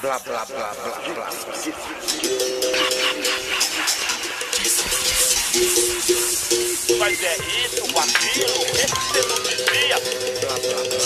[0.00, 1.28] Blá, blá, blá, blá, blá.
[7.00, 9.98] Mas é isso, aquilo, esse você não dizia.
[10.40, 11.02] Blá, blá, blá.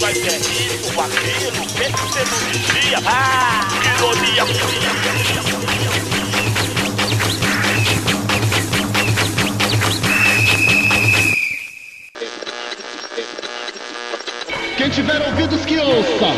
[0.00, 2.98] Mas é isso, aquilo, esse você não dizia.
[3.04, 3.66] Ah,
[3.96, 4.44] ironia.
[14.80, 16.32] Quem tiver ouvidos que ouça,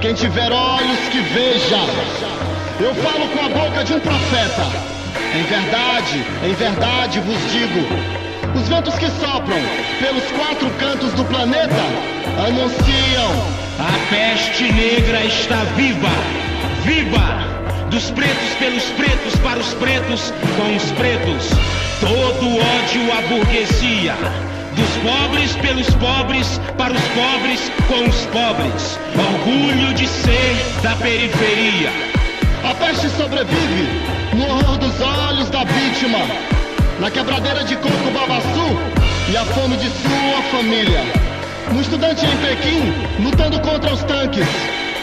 [0.00, 1.76] quem tiver olhos que veja.
[2.80, 4.62] Eu falo com a boca de um profeta.
[5.38, 9.58] Em verdade, em verdade vos digo: os ventos que sopram
[10.00, 11.82] pelos quatro cantos do planeta
[12.42, 13.30] anunciam
[13.78, 16.08] A peste negra está viva,
[16.86, 17.86] viva!
[17.90, 21.50] Dos pretos pelos pretos, para os pretos com os pretos.
[22.00, 24.51] Todo ódio à burguesia.
[24.76, 28.98] Dos pobres pelos pobres, para os pobres com os pobres.
[29.14, 31.90] Orgulho de ser da periferia.
[32.64, 33.88] A peste sobrevive
[34.34, 36.18] no horror dos olhos da vítima,
[37.00, 41.00] na quebradeira de coco babaçu e a fome de sua família.
[41.72, 44.46] No estudante em Pequim, lutando contra os tanques.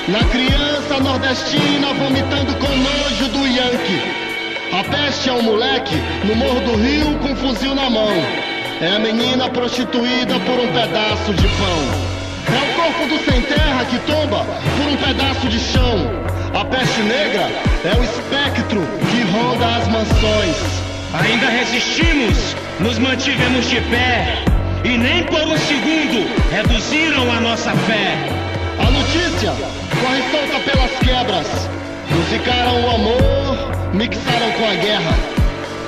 [0.08, 4.30] Na criança nordestina, vomitando com nojo do Yankee.
[4.72, 8.49] A peste é um moleque no morro do rio com um fuzil na mão.
[8.82, 11.80] É a menina prostituída por um pedaço de pão.
[12.48, 16.10] É o corpo do sem terra que tomba por um pedaço de chão.
[16.58, 17.50] A peste negra
[17.84, 20.56] é o espectro que ronda as mansões.
[21.14, 24.46] Ainda resistimos, nos mantivemos de pé.
[24.86, 28.16] E nem por um segundo reduziram a nossa fé.
[28.80, 29.52] A notícia
[30.00, 31.70] corre solta pelas quebras.
[32.10, 35.39] Musicaram o amor, mixaram com a guerra.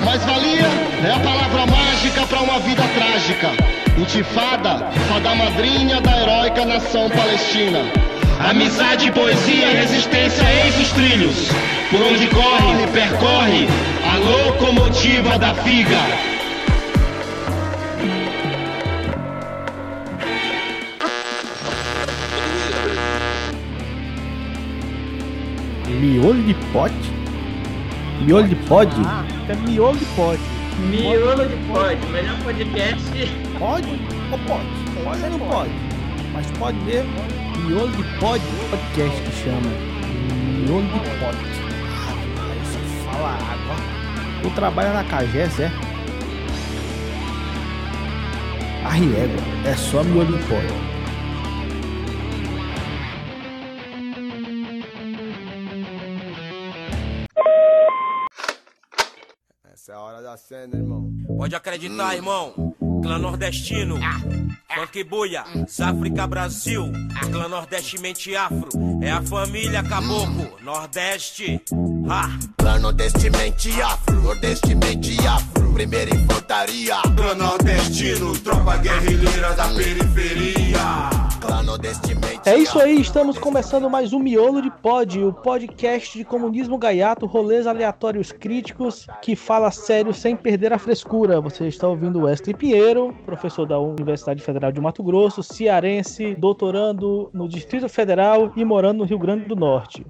[0.04, 0.66] Mas valia
[1.06, 3.50] é a palavra mágica para uma vida trágica.
[3.96, 7.80] Intifada, fada madrinha da heróica nação palestina.
[8.40, 11.48] Amizade, poesia, resistência, eis os trilhos.
[11.90, 13.68] Por onde corre, percorre
[14.04, 15.98] a locomotiva da figa.
[25.88, 27.01] Miolo de pote?
[28.24, 28.88] Miolo de pod?
[29.04, 30.38] Ah, é miolo de pod.
[30.90, 33.10] Miolo de pod, melhor podcast.
[33.58, 33.88] Pode
[34.30, 34.66] ou pode?
[35.04, 35.70] Pode ou não pode?
[36.32, 37.10] Mas pode mesmo.
[37.66, 38.40] Miolo de pod,
[38.70, 39.70] podcast que chama.
[40.64, 41.36] Miolo de pod.
[41.90, 42.14] Ah,
[42.62, 43.76] isso fala água.
[44.42, 45.70] Tu trabalha na Cagés, é?
[48.84, 50.91] Arriégua, é só miolo de pod.
[60.36, 61.10] Cena, irmão.
[61.36, 62.74] Pode acreditar, irmão.
[63.02, 63.98] Clã nordestino,
[64.74, 65.42] funk buia,
[65.80, 66.84] África Brasil,
[67.32, 68.68] clã nordeste mente afro,
[69.02, 71.60] é a família caboclo, nordeste,
[72.08, 72.38] ha.
[72.56, 75.72] Clã nordestimente afro, nordestimente afro.
[75.72, 76.96] Primeira infantaria.
[77.16, 81.31] Clã nordestino, tropa guerrilheira da periferia.
[82.44, 87.24] É isso aí, estamos começando mais um Miolo de Pod, o podcast de comunismo gaiato,
[87.24, 91.40] rolês aleatórios críticos, que fala sério sem perder a frescura.
[91.40, 97.48] Você está ouvindo Wesley Pinheiro, professor da Universidade Federal de Mato Grosso, cearense, doutorando no
[97.48, 100.04] Distrito Federal e morando no Rio Grande do Norte.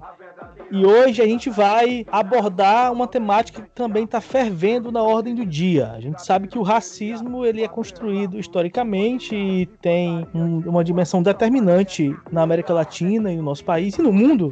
[0.71, 5.45] E hoje a gente vai abordar uma temática que também está fervendo na ordem do
[5.45, 5.91] dia.
[5.91, 11.21] A gente sabe que o racismo ele é construído historicamente e tem um- uma dimensão
[11.21, 14.51] determinante na América Latina e no nosso país e no mundo,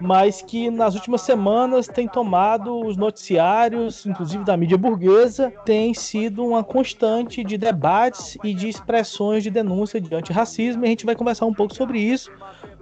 [0.00, 6.46] mas que nas últimas semanas tem tomado os noticiários, inclusive da mídia burguesa, tem sido
[6.46, 10.84] uma constante de debates e de expressões de denúncia de antirracismo.
[10.84, 12.30] E a gente vai conversar um pouco sobre isso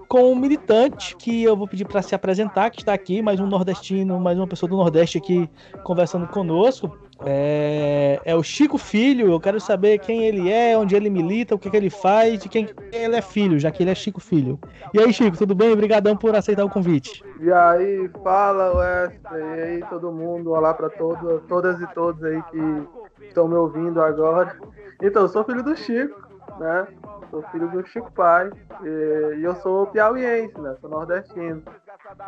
[0.09, 3.47] com um militante que eu vou pedir para se apresentar, que está aqui, mais um
[3.47, 5.49] nordestino, mais uma pessoa do Nordeste aqui
[5.83, 6.97] conversando conosco.
[7.25, 11.59] É, é o Chico Filho, eu quero saber quem ele é, onde ele milita, o
[11.59, 14.59] que, que ele faz, de quem ele é filho, já que ele é Chico Filho.
[14.93, 15.73] E aí, Chico, tudo bem?
[15.73, 17.25] Obrigadão por aceitar o convite.
[17.41, 23.27] E aí, fala Wesley, e aí todo mundo, olá todo, todas e todos aí que
[23.27, 24.57] estão me ouvindo agora.
[25.01, 26.21] Então, eu sou filho do Chico,
[26.59, 26.87] né?
[27.31, 28.51] Sou filho do Chico Pai
[28.83, 30.77] e, eu sou piauiense, né?
[30.81, 31.63] Sou nordestino.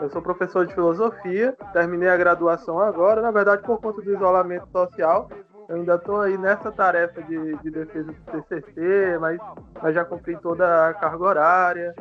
[0.01, 4.69] Eu sou professor de filosofia, terminei a graduação agora, na verdade por conta do isolamento
[4.71, 5.29] social.
[5.69, 9.39] Eu ainda estou aí nessa tarefa de, de defesa do TCC, mas,
[9.83, 11.95] mas já cumpri toda a carga horária,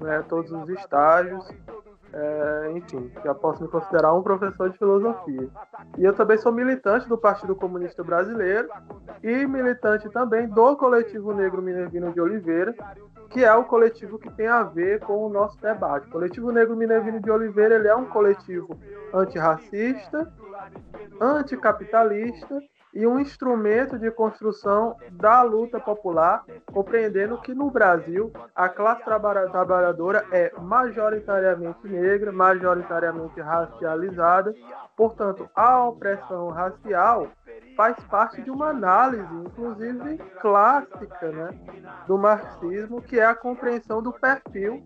[0.00, 1.48] né, todos os estágios.
[2.16, 5.48] É, enfim, já posso me considerar um professor de filosofia.
[5.98, 8.68] E eu também sou militante do Partido Comunista Brasileiro
[9.20, 12.72] e militante também do Coletivo Negro Minervino de Oliveira,
[13.30, 16.06] que é o coletivo que tem a ver com o nosso debate.
[16.06, 18.78] O Coletivo Negro Minervino de Oliveira ele é um coletivo
[19.12, 20.32] antirracista,
[21.20, 22.60] anticapitalista
[22.94, 30.24] e um instrumento de construção da luta popular, compreendendo que no Brasil a classe trabalhadora
[30.30, 34.54] é majoritariamente negra, majoritariamente racializada,
[34.96, 37.28] portanto, a opressão racial
[37.76, 41.50] faz parte de uma análise, inclusive clássica, né,
[42.06, 44.82] do marxismo, que é a compreensão do perfil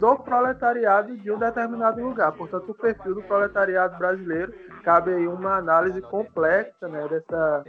[0.00, 2.32] do proletariado de um determinado lugar.
[2.32, 4.52] Portanto, o perfil do proletariado brasileiro
[4.84, 7.64] cabe aí uma análise complexa né, dessa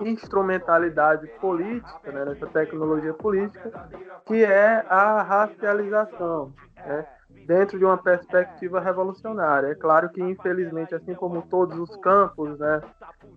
[0.00, 3.88] instrumentalidade política, né, dessa tecnologia política,
[4.24, 6.52] que é a racialização.
[6.76, 7.06] Né,
[7.46, 9.68] dentro de uma perspectiva revolucionária.
[9.68, 12.80] É claro que, infelizmente, assim como todos os campos né,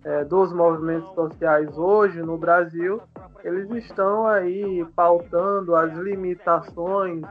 [0.04, 3.02] é, dos movimentos sociais hoje no Brasil,
[3.44, 7.24] eles estão aí pautando as limitações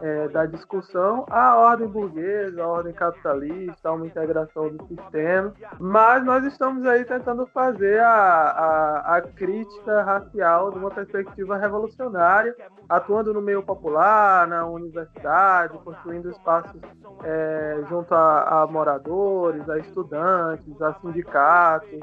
[0.00, 6.44] é, da discussão a ordem burguesa, a ordem capitalista, uma integração do sistema, mas nós
[6.44, 12.54] estamos aí tentando fazer a, a, a crítica racial de uma perspectiva revolucionária,
[12.88, 16.80] atuando no meio popular, na universidade, construindo espaços
[17.22, 22.00] é, junto a, a moradores, a estudantes, a sindicatos,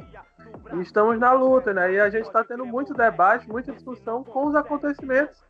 [0.73, 1.93] e estamos na luta, né?
[1.93, 5.43] E a gente está tendo muito debate, muita discussão com os acontecimentos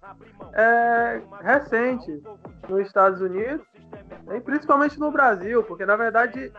[0.54, 2.22] é, recentes
[2.70, 3.66] nos Estados Unidos
[4.34, 6.52] e principalmente no Brasil, porque na verdade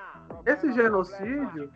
[0.46, 1.70] esse genocídio,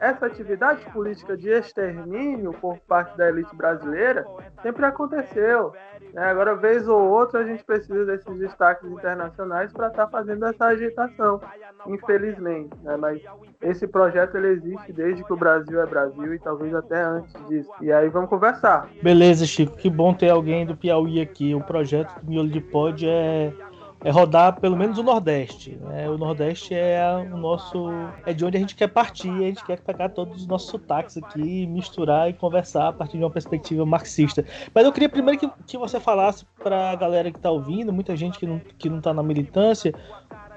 [0.00, 4.24] essa atividade política de extermínio por parte da elite brasileira
[4.62, 5.72] sempre aconteceu.
[6.12, 6.22] Né?
[6.22, 10.66] Agora, vez ou outra, a gente precisa desses destaques internacionais para estar tá fazendo essa
[10.66, 11.40] agitação,
[11.86, 12.70] infelizmente.
[12.82, 12.96] Né?
[12.96, 13.22] Mas
[13.60, 17.70] esse projeto ele existe desde que o Brasil é Brasil e talvez até antes disso.
[17.80, 18.88] E aí vamos conversar.
[19.02, 19.76] Beleza, Chico.
[19.76, 21.54] Que bom ter alguém do Piauí aqui.
[21.54, 23.52] O projeto do Miolo de Pod é
[24.02, 25.78] é rodar pelo menos o Nordeste.
[25.80, 26.08] Né?
[26.08, 27.88] O Nordeste é o nosso.
[28.24, 31.16] é de onde a gente quer partir, a gente quer pegar todos os nossos sotaques
[31.16, 34.44] aqui, misturar e conversar a partir de uma perspectiva marxista.
[34.74, 38.16] Mas eu queria primeiro que, que você falasse para a galera que está ouvindo, muita
[38.16, 39.94] gente que não, que não tá na militância,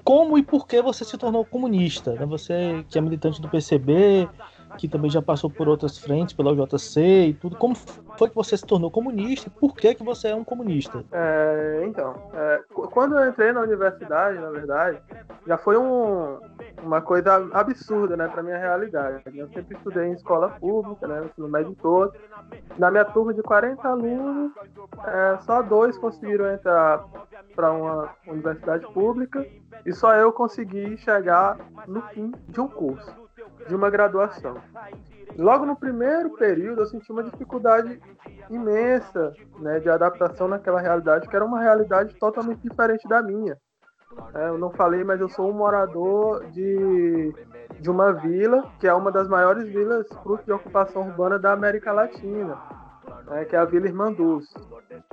[0.03, 2.13] como e por que você se tornou comunista.
[2.13, 2.25] Né?
[2.25, 4.27] Você que é militante do PCB,
[4.77, 7.55] que também já passou por outras frentes, pela UJC e tudo.
[7.55, 7.75] Como
[8.17, 9.49] foi que você se tornou comunista?
[9.49, 11.03] Por que, que você é um comunista?
[11.11, 14.99] É, então, é, quando eu entrei na universidade, na verdade,
[15.45, 16.39] já foi um,
[16.81, 19.23] uma coisa absurda, né, para minha realidade.
[19.33, 22.13] Eu sempre estudei em escola pública, né, no médio todo.
[22.77, 24.51] Na minha turma de 40 alunos,
[25.05, 27.03] é, só dois conseguiram entrar
[27.55, 29.45] para uma universidade pública
[29.85, 33.22] e só eu consegui chegar no fim de um curso
[33.67, 34.55] de uma graduação.
[35.37, 37.99] Logo no primeiro período, eu senti uma dificuldade
[38.49, 43.57] imensa né, de adaptação naquela realidade, que era uma realidade totalmente diferente da minha.
[44.35, 47.33] É, eu não falei, mas eu sou um morador de,
[47.79, 51.91] de uma vila, que é uma das maiores vilas fruto de ocupação urbana da América
[51.91, 52.55] Latina,
[53.33, 54.53] né, que é a Vila Irmanduz.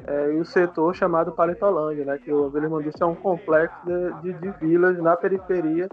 [0.07, 4.33] É, e o setor chamado Paletolândia, né, que o Vila Irmanduz é um complexo de,
[4.33, 5.89] de, de vilas na periferia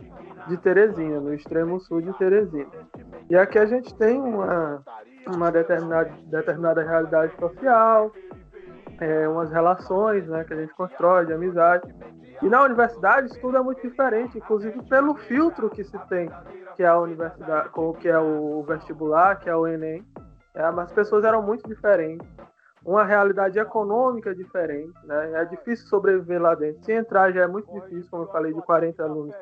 [0.47, 2.67] de Teresina, no extremo sul de Teresina.
[3.29, 4.83] E aqui a gente tem uma,
[5.27, 8.11] uma determinada, determinada realidade social,
[8.99, 11.93] é, umas relações né, que a gente constrói de amizade.
[12.41, 16.29] E na universidade isso tudo é muito diferente, inclusive pelo filtro que se tem,
[16.75, 17.69] que é a universidade,
[17.99, 20.05] que é o vestibular, que é o Enem.
[20.57, 22.27] É, as pessoas eram muito diferentes,
[22.83, 25.41] uma realidade econômica diferente, né?
[25.41, 26.83] É difícil sobreviver lá dentro.
[26.83, 29.35] Se entrar já é muito difícil, como eu falei, de 40 alunos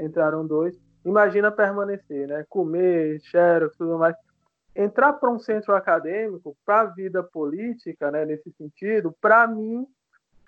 [0.00, 0.74] entraram dois.
[1.04, 2.46] Imagina permanecer, né?
[2.48, 4.16] Comer, xerox, tudo mais.
[4.74, 9.86] Entrar para um centro acadêmico, para a vida política, né, nesse sentido, para mim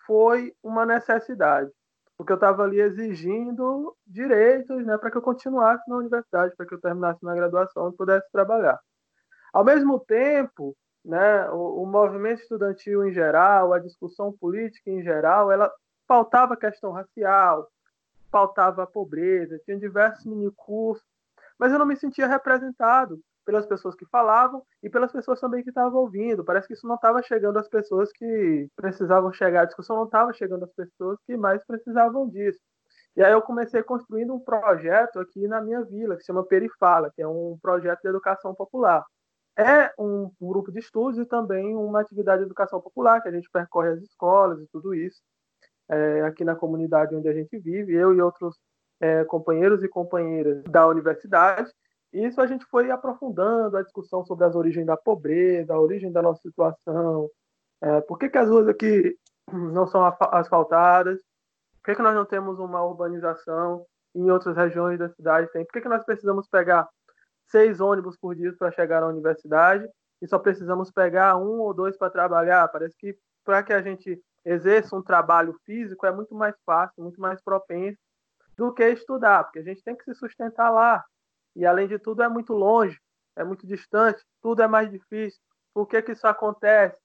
[0.06, 1.70] foi uma necessidade,
[2.16, 6.74] porque eu estava ali exigindo direitos, né, para que eu continuasse na universidade, para que
[6.74, 8.80] eu terminasse na graduação e pudesse trabalhar.
[9.54, 15.52] Ao mesmo tempo, né, o, o movimento estudantil em geral, a discussão política em geral,
[15.52, 15.72] ela
[16.08, 17.70] pautava a questão racial,
[18.32, 21.06] pautava a pobreza, tinha diversos minicursos,
[21.56, 25.68] mas eu não me sentia representado pelas pessoas que falavam e pelas pessoas também que
[25.68, 26.44] estavam ouvindo.
[26.44, 30.32] Parece que isso não estava chegando às pessoas que precisavam chegar, a discussão não estava
[30.32, 32.58] chegando às pessoas que mais precisavam disso.
[33.16, 37.12] E aí eu comecei construindo um projeto aqui na minha vila, que se chama Perifala,
[37.14, 39.04] que é um projeto de educação popular.
[39.56, 43.48] É um, grupo de estudos e também uma atividade de educação popular, que a gente
[43.50, 45.22] percorre as escolas e tudo isso.
[45.88, 48.56] é, aqui na comunidade onde a gente vive, eu e outros
[49.00, 51.70] é, companheiros e companheiras da universidade.
[52.12, 56.10] E isso a gente foi aprofundando a discussão sobre as origens da pobreza, a origem
[56.12, 57.28] da nossa situação,
[57.82, 59.16] é, por que, que as ruas aqui
[59.52, 61.20] não são asfaltadas,
[61.82, 63.84] por que, que nós não temos uma urbanização
[64.14, 66.88] em outras regiões da cidade tem, por que, que nós precisamos pegar
[67.46, 69.88] seis ônibus por dia para chegar à universidade
[70.20, 72.66] e só precisamos pegar um ou dois para trabalhar.
[72.68, 77.20] Parece que para que a gente exerça um trabalho físico é muito mais fácil, muito
[77.20, 77.98] mais propenso
[78.56, 81.04] do que estudar, porque a gente tem que se sustentar lá.
[81.56, 82.98] E além de tudo é muito longe,
[83.36, 85.40] é muito distante, tudo é mais difícil.
[85.72, 86.96] Por que, que isso acontece?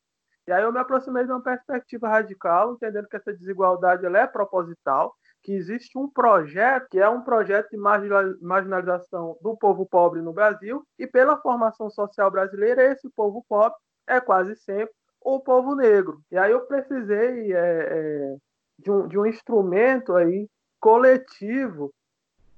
[0.47, 4.27] E aí eu me aproximei de uma perspectiva radical, entendendo que essa desigualdade ela é
[4.27, 10.33] proposital, que existe um projeto que é um projeto de marginalização do povo pobre no
[10.33, 13.77] Brasil e pela formação social brasileira esse povo pobre
[14.07, 16.21] é quase sempre o povo negro.
[16.31, 18.35] E aí eu precisei é, é,
[18.79, 21.93] de, um, de um instrumento aí coletivo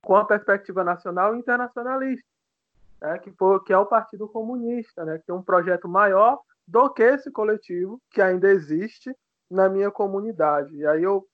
[0.01, 2.27] com a perspectiva nacional e internacionalista,
[3.01, 6.89] né, que, for, que é o Partido Comunista, né, que é um projeto maior do
[6.89, 9.15] que esse coletivo que ainda existe
[9.49, 10.75] na minha comunidade.
[10.75, 11.27] E aí eu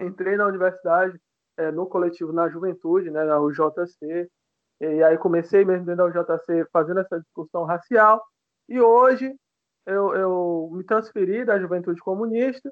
[0.00, 1.18] entrei na universidade,
[1.56, 4.28] é, no coletivo na juventude, né, na UJC,
[4.80, 8.22] e aí comecei mesmo dentro da UJC fazendo essa discussão racial,
[8.68, 9.34] e hoje
[9.86, 12.70] eu, eu me transferi da juventude comunista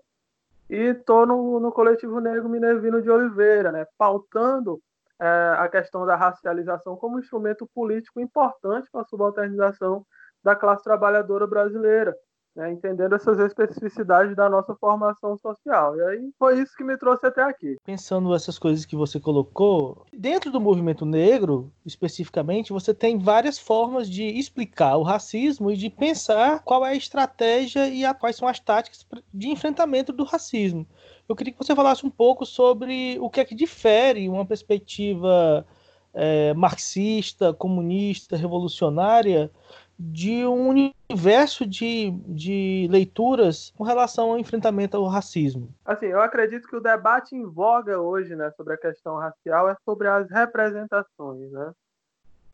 [0.69, 4.81] e estou no, no coletivo negro Minervino de Oliveira, né, pautando
[5.21, 10.05] é, a questão da racialização como instrumento político importante para a subalternização
[10.43, 12.15] da classe trabalhadora brasileira
[12.55, 15.97] né, entendendo essas especificidades da nossa formação social.
[15.97, 17.77] E aí foi isso que me trouxe até aqui.
[17.85, 24.09] Pensando essas coisas que você colocou, dentro do movimento negro, especificamente, você tem várias formas
[24.09, 28.47] de explicar o racismo e de pensar qual é a estratégia e a, quais são
[28.47, 30.87] as táticas de enfrentamento do racismo.
[31.29, 35.67] Eu queria que você falasse um pouco sobre o que é que difere uma perspectiva
[36.13, 39.51] é, marxista, comunista, revolucionária
[39.99, 45.69] de um universo de, de leituras com relação ao enfrentamento ao racismo.
[45.85, 49.77] Assim, eu acredito que o debate em voga hoje né, sobre a questão racial é
[49.85, 51.51] sobre as representações.
[51.51, 51.73] Né?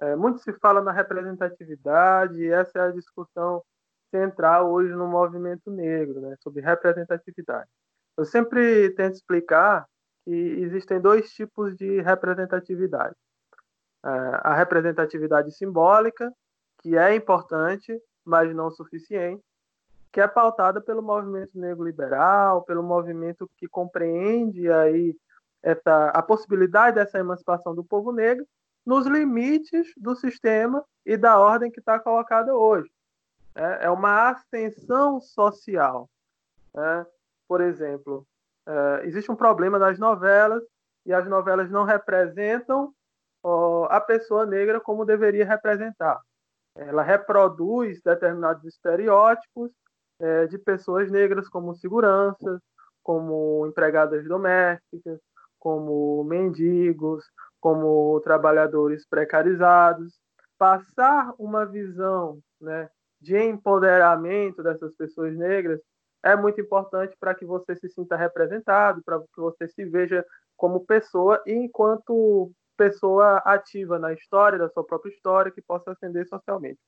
[0.00, 3.62] É, muito se fala na representatividade, e essa é a discussão
[4.10, 7.68] central hoje no movimento negro, né, sobre representatividade.
[8.16, 9.86] Eu sempre tento explicar
[10.24, 13.14] que existem dois tipos de representatividade.
[14.04, 14.08] É,
[14.42, 16.32] a representatividade simbólica,
[16.80, 19.42] que é importante, mas não suficiente,
[20.12, 25.16] que é pautada pelo movimento negro liberal, pelo movimento que compreende aí
[25.62, 28.46] essa, a possibilidade dessa emancipação do povo negro
[28.84, 32.90] nos limites do sistema e da ordem que está colocada hoje.
[33.54, 36.08] É, é uma ascensão social.
[36.74, 37.06] Né?
[37.46, 38.26] Por exemplo,
[38.66, 40.62] é, existe um problema nas novelas
[41.04, 42.92] e as novelas não representam
[43.42, 46.20] ó, a pessoa negra como deveria representar
[46.74, 49.70] ela reproduz determinados estereótipos
[50.18, 52.60] é, de pessoas negras como seguranças,
[53.02, 55.20] como empregadas domésticas,
[55.58, 57.24] como mendigos,
[57.60, 60.18] como trabalhadores precarizados.
[60.58, 62.88] Passar uma visão né,
[63.20, 65.80] de empoderamento dessas pessoas negras
[66.22, 70.24] é muito importante para que você se sinta representado, para que você se veja
[70.56, 76.26] como pessoa e enquanto pessoa ativa na história, da sua própria história, que possa ascender
[76.26, 76.80] socialmente.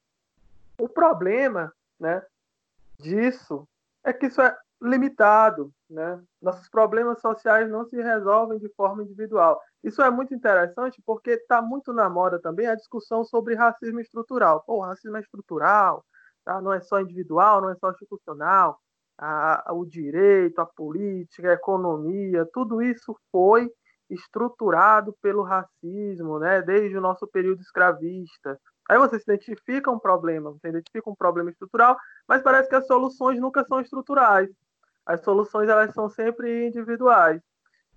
[0.80, 1.70] O problema
[2.00, 2.22] né,
[2.98, 3.68] disso
[4.02, 5.70] é que isso é limitado.
[5.90, 6.18] Né?
[6.40, 9.60] Nossos problemas sociais não se resolvem de forma individual.
[9.84, 14.64] Isso é muito interessante porque está muito na moda também a discussão sobre racismo estrutural.
[14.66, 16.02] Pô, racismo é estrutural,
[16.42, 16.58] tá?
[16.62, 18.80] não é só individual, não é só institucional.
[19.18, 23.70] A, a, o direito, a política, a economia, tudo isso foi
[24.12, 28.58] estruturado pelo racismo, né, desde o nosso período escravista.
[28.88, 32.86] Aí você se identifica um problema, você identifica um problema estrutural, mas parece que as
[32.86, 34.50] soluções nunca são estruturais.
[35.06, 37.40] As soluções elas são sempre individuais.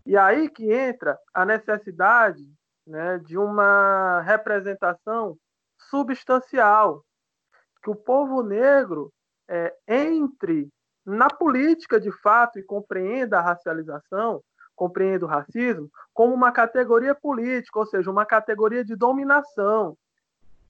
[0.06, 2.44] E aí que entra a necessidade
[2.86, 5.38] né, de uma representação
[5.90, 7.04] substancial,
[7.84, 9.12] que o povo negro
[9.48, 10.70] é, entre
[11.06, 14.42] na política de fato e compreenda a racialização,
[14.76, 19.98] compreenda o racismo como uma categoria política, ou seja, uma categoria de dominação.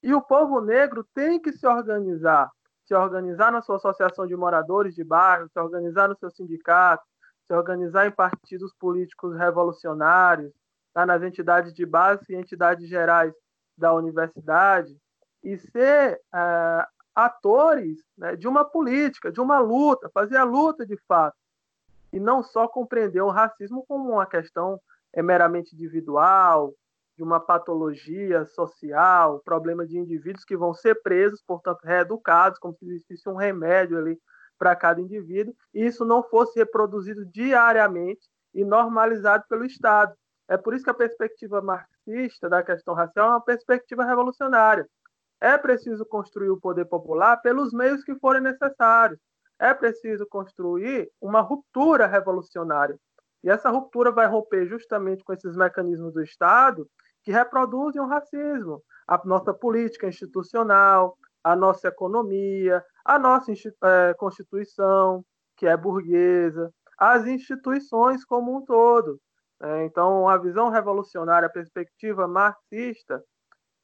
[0.02, 2.50] E o povo negro tem que se organizar,
[2.84, 7.04] se organizar na sua associação de moradores de bairro, se organizar no seu sindicato,
[7.46, 10.52] se organizar em partidos políticos revolucionários,
[10.92, 13.32] tá, nas entidades de base e entidades gerais
[13.76, 14.96] da universidade,
[15.42, 20.96] e ser uh, atores né, de uma política, de uma luta, fazer a luta de
[21.06, 21.36] fato
[22.12, 24.80] e não só compreender o racismo como uma questão
[25.12, 26.74] é, meramente individual,
[27.16, 32.84] de uma patologia social, problema de indivíduos que vão ser presos, portanto, reeducados, como se
[32.84, 34.20] existisse um remédio ali
[34.58, 40.14] para cada indivíduo, e isso não fosse reproduzido diariamente e normalizado pelo Estado.
[40.48, 44.86] É por isso que a perspectiva marxista da questão racial é uma perspectiva revolucionária.
[45.40, 49.18] É preciso construir o poder popular pelos meios que forem necessários.
[49.58, 52.98] É preciso construir uma ruptura revolucionária.
[53.42, 56.88] E essa ruptura vai romper justamente com esses mecanismos do Estado
[57.22, 65.24] que reproduzem o racismo, a nossa política institucional, a nossa economia, a nossa é, Constituição,
[65.56, 69.20] que é burguesa, as instituições como um todo.
[69.62, 73.22] É, então, a visão revolucionária, a perspectiva marxista,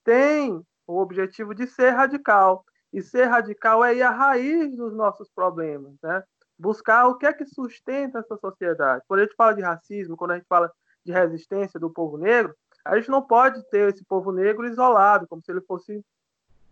[0.05, 2.65] tem o objetivo de ser radical.
[2.93, 6.23] E ser radical é ir à raiz dos nossos problemas, né?
[6.59, 9.03] buscar o que é que sustenta essa sociedade.
[9.09, 10.73] Quando a gente fala de racismo, quando a gente fala
[11.05, 15.43] de resistência do povo negro, a gente não pode ter esse povo negro isolado, como
[15.43, 16.05] se ele fosse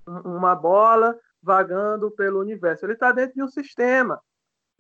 [0.06, 2.84] uma bola vagando pelo universo.
[2.84, 4.20] Ele está dentro de um sistema.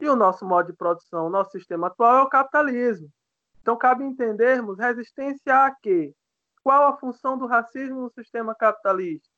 [0.00, 3.10] E o nosso modo de produção, o nosso sistema atual é o capitalismo.
[3.60, 6.14] Então, cabe entendermos resistência a quê?
[6.62, 9.28] Qual a função do racismo no sistema capitalista?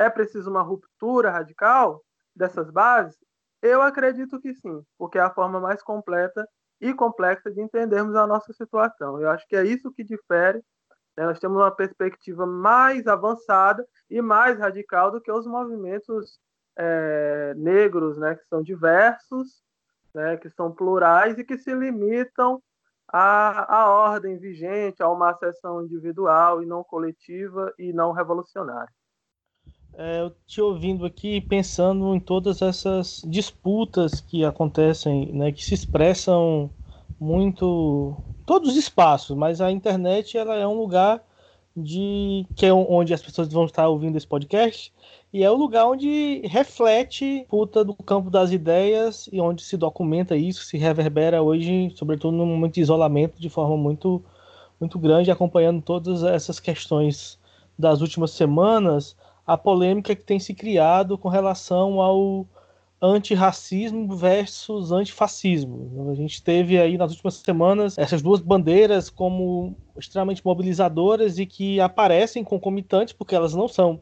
[0.00, 2.02] É preciso uma ruptura radical
[2.34, 3.18] dessas bases?
[3.62, 6.48] Eu acredito que sim, porque é a forma mais completa
[6.80, 9.20] e complexa de entendermos a nossa situação.
[9.20, 10.62] Eu acho que é isso que difere
[11.16, 11.26] né?
[11.26, 16.40] Nós temos uma perspectiva mais avançada e mais radical do que os movimentos
[16.76, 18.34] é, negros, né?
[18.36, 19.62] que são diversos,
[20.14, 20.38] né?
[20.38, 22.62] que são plurais e que se limitam
[23.06, 28.92] à, à ordem vigente, a uma acessão individual e não coletiva e não revolucionária.
[29.94, 35.74] É, eu te ouvindo aqui pensando em todas essas disputas que acontecem, né, que se
[35.74, 36.70] expressam
[37.18, 38.16] muito
[38.46, 41.22] todos os espaços, mas a internet ela é um lugar
[41.76, 44.92] de que é onde as pessoas vão estar ouvindo esse podcast
[45.32, 50.36] e é o lugar onde reflete puta do campo das ideias e onde se documenta
[50.36, 54.22] isso, se reverbera hoje, sobretudo no momento de isolamento, de forma muito
[54.80, 57.38] muito grande, acompanhando todas essas questões
[57.78, 59.14] das últimas semanas,
[59.50, 62.46] a polêmica que tem se criado com relação ao
[63.02, 66.08] antirracismo versus antifascismo.
[66.08, 71.80] A gente teve aí nas últimas semanas essas duas bandeiras como extremamente mobilizadoras e que
[71.80, 74.00] aparecem concomitantes, porque elas não são,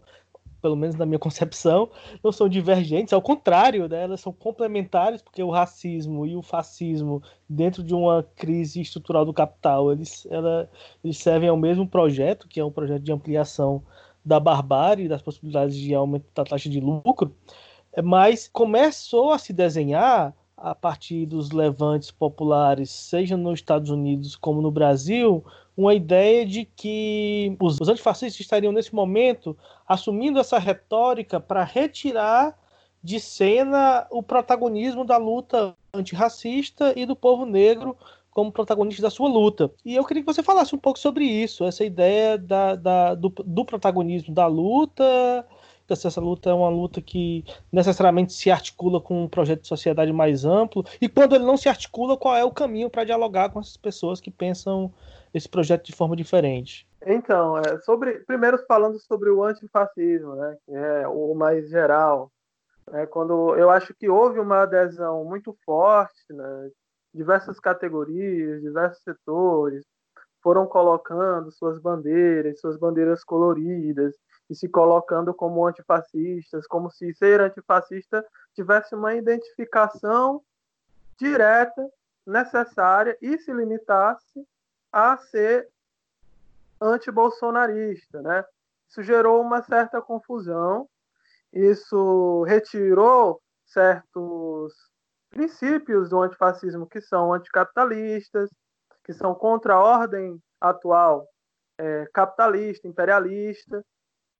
[0.61, 1.89] pelo menos na minha concepção,
[2.23, 7.23] não são divergentes, ao contrário, né, elas são complementares, porque o racismo e o fascismo,
[7.49, 10.69] dentro de uma crise estrutural do capital, eles, ela,
[11.03, 13.83] eles servem ao mesmo projeto, que é um projeto de ampliação
[14.29, 17.35] da barbárie, das possibilidades de aumento da taxa de lucro,
[18.05, 24.61] mas começou a se desenhar a partir dos levantes populares, seja nos Estados Unidos como
[24.61, 25.43] no Brasil,
[25.75, 32.59] uma ideia de que os, antifascistas estariam nesse momento assumindo essa retórica para retirar
[33.03, 37.97] de cena o protagonismo da luta antirracista e do povo negro
[38.38, 39.68] como protagonista da sua luta.
[39.85, 43.31] E eu queria que você falasse um pouco sobre isso, essa ideia da, da do,
[43.31, 45.44] do protagonismo da luta
[45.96, 50.12] se essa luta é uma luta que necessariamente se articula com um projeto de sociedade
[50.12, 53.59] mais amplo, e quando ele não se articula, qual é o caminho para dialogar com
[53.59, 54.92] essas pessoas que pensam
[55.33, 56.87] esse projeto de forma diferente?
[57.07, 62.31] Então, é, sobre, primeiro falando sobre o antifascismo, né, que é o mais geral,
[62.92, 66.70] é, quando eu acho que houve uma adesão muito forte, né,
[67.12, 69.85] diversas categorias, diversos setores
[70.42, 74.14] foram colocando suas bandeiras, suas bandeiras coloridas,
[74.51, 80.42] e se colocando como antifascistas, como se ser antifascista tivesse uma identificação
[81.18, 81.87] direta,
[82.27, 84.47] necessária e se limitasse
[84.92, 85.68] a ser
[86.81, 88.44] antibolsonarista, né?
[88.88, 90.88] Isso gerou uma certa confusão,
[91.53, 94.88] isso retirou certos
[95.31, 98.51] princípios do antifascismo que são anticapitalistas,
[99.05, 101.27] que são contra a ordem atual
[101.79, 103.85] é, capitalista, imperialista,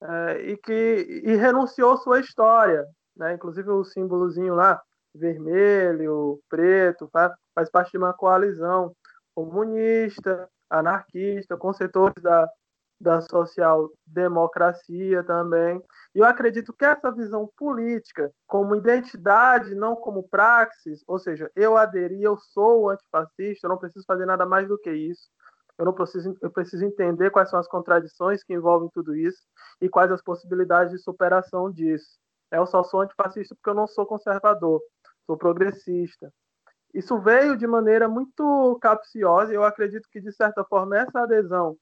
[0.03, 2.85] é, e que e renunciou sua história,
[3.16, 3.35] né?
[3.35, 4.81] Inclusive o símbolozinho lá,
[5.14, 8.94] vermelho, preto, faz, faz parte de uma coalizão
[9.35, 12.48] comunista, anarquista, com setores da,
[13.00, 15.82] da social-democracia também.
[16.14, 21.76] E eu acredito que essa visão política, como identidade, não como praxis, ou seja, eu
[21.76, 25.28] aderi, eu sou antifascista, eu não preciso fazer nada mais do que isso,
[25.78, 29.46] eu não preciso, eu preciso entender quais são as contradições que envolvem tudo isso
[29.80, 32.18] e quais as possibilidades de superação disso.
[32.50, 34.80] Eu só sou antifascista porque eu não sou conservador,
[35.24, 36.32] sou progressista.
[36.92, 41.76] Isso veio de maneira muito capciosa e eu acredito que, de certa forma, essa adesão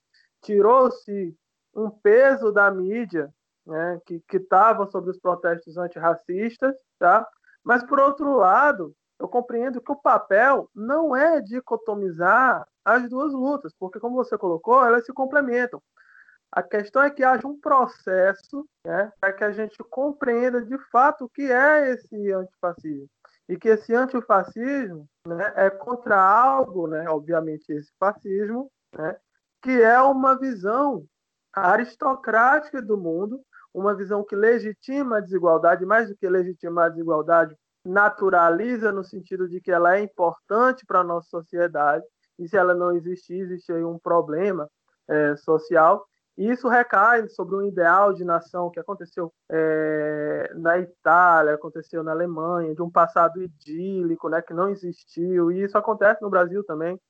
[0.46, 1.36] tirou-se
[1.74, 3.32] um peso da mídia
[3.66, 7.26] né, que estava sobre os protestos antirracistas, tá?
[7.64, 13.72] mas, por outro lado, eu compreendo que o papel não é dicotomizar as duas lutas,
[13.76, 15.82] porque, como você colocou, elas se complementam.
[16.52, 21.24] A questão é que haja um processo né, para que a gente compreenda de fato
[21.24, 23.08] o que é esse antifascismo.
[23.48, 29.16] E que esse antifascismo né, é contra algo, né, obviamente esse fascismo, né,
[29.66, 31.04] que é uma visão
[31.52, 33.40] aristocrática do mundo,
[33.74, 39.48] uma visão que legitima a desigualdade, mais do que legitimar a desigualdade, naturaliza no sentido
[39.48, 42.04] de que ela é importante para a nossa sociedade,
[42.38, 44.70] e se ela não existir, existe aí um problema
[45.08, 46.06] é, social.
[46.38, 52.12] E isso recai sobre um ideal de nação que aconteceu é, na Itália, aconteceu na
[52.12, 55.50] Alemanha, de um passado idílico, né, que não existiu.
[55.50, 57.00] E isso acontece no Brasil também.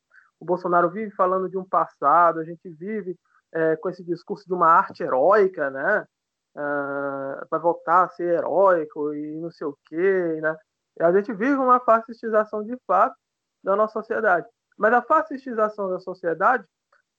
[0.40, 3.16] O Bolsonaro vive falando de um passado, a gente vive
[3.52, 6.06] é, com esse discurso de uma arte heróica, né?
[6.54, 10.56] Uh, vai voltar a ser heróico e não sei o quê, né?
[11.00, 13.14] A gente vive uma fascistização de fato
[13.62, 14.46] da nossa sociedade.
[14.78, 16.64] Mas a fascistização da sociedade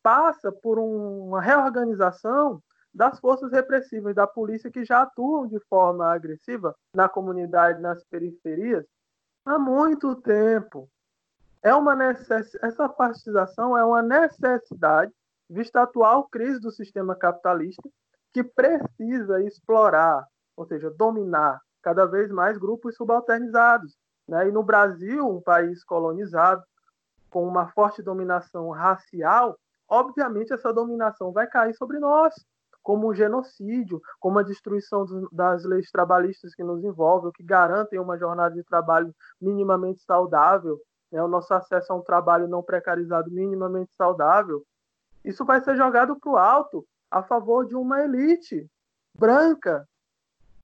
[0.01, 2.61] passa por um, uma reorganização
[2.93, 8.85] das forças repressivas da polícia que já atuam de forma agressiva na comunidade, nas periferias,
[9.45, 10.89] há muito tempo.
[11.67, 12.55] É uma necess...
[12.63, 15.11] Essa fascistização é uma necessidade,
[15.49, 17.89] vista a atual crise do sistema capitalista,
[18.33, 20.25] que precisa explorar,
[20.55, 23.97] ou seja, dominar cada vez mais grupos subalternizados.
[24.25, 24.47] Né?
[24.47, 26.63] E no Brasil, um país colonizado,
[27.29, 32.33] com uma forte dominação racial, obviamente essa dominação vai cair sobre nós,
[32.81, 38.17] como o genocídio, como a destruição das leis trabalhistas que nos envolvem, que garantem uma
[38.17, 40.79] jornada de trabalho minimamente saudável,
[41.11, 41.21] né?
[41.21, 44.63] o nosso acesso a um trabalho não precarizado minimamente saudável.
[45.23, 48.69] Isso vai ser jogado para o alto a favor de uma elite
[49.17, 49.87] branca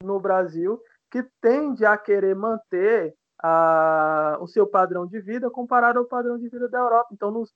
[0.03, 6.05] no Brasil que tende a querer manter a, o seu padrão de vida comparado ao
[6.05, 7.09] padrão de vida da Europa.
[7.11, 7.53] Então, nos,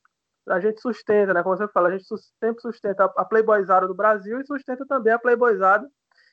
[0.48, 2.04] a gente sustenta, né, como você fala, a gente
[2.38, 5.90] sempre sustenta a playboyzada do Brasil e sustenta também a playboyzada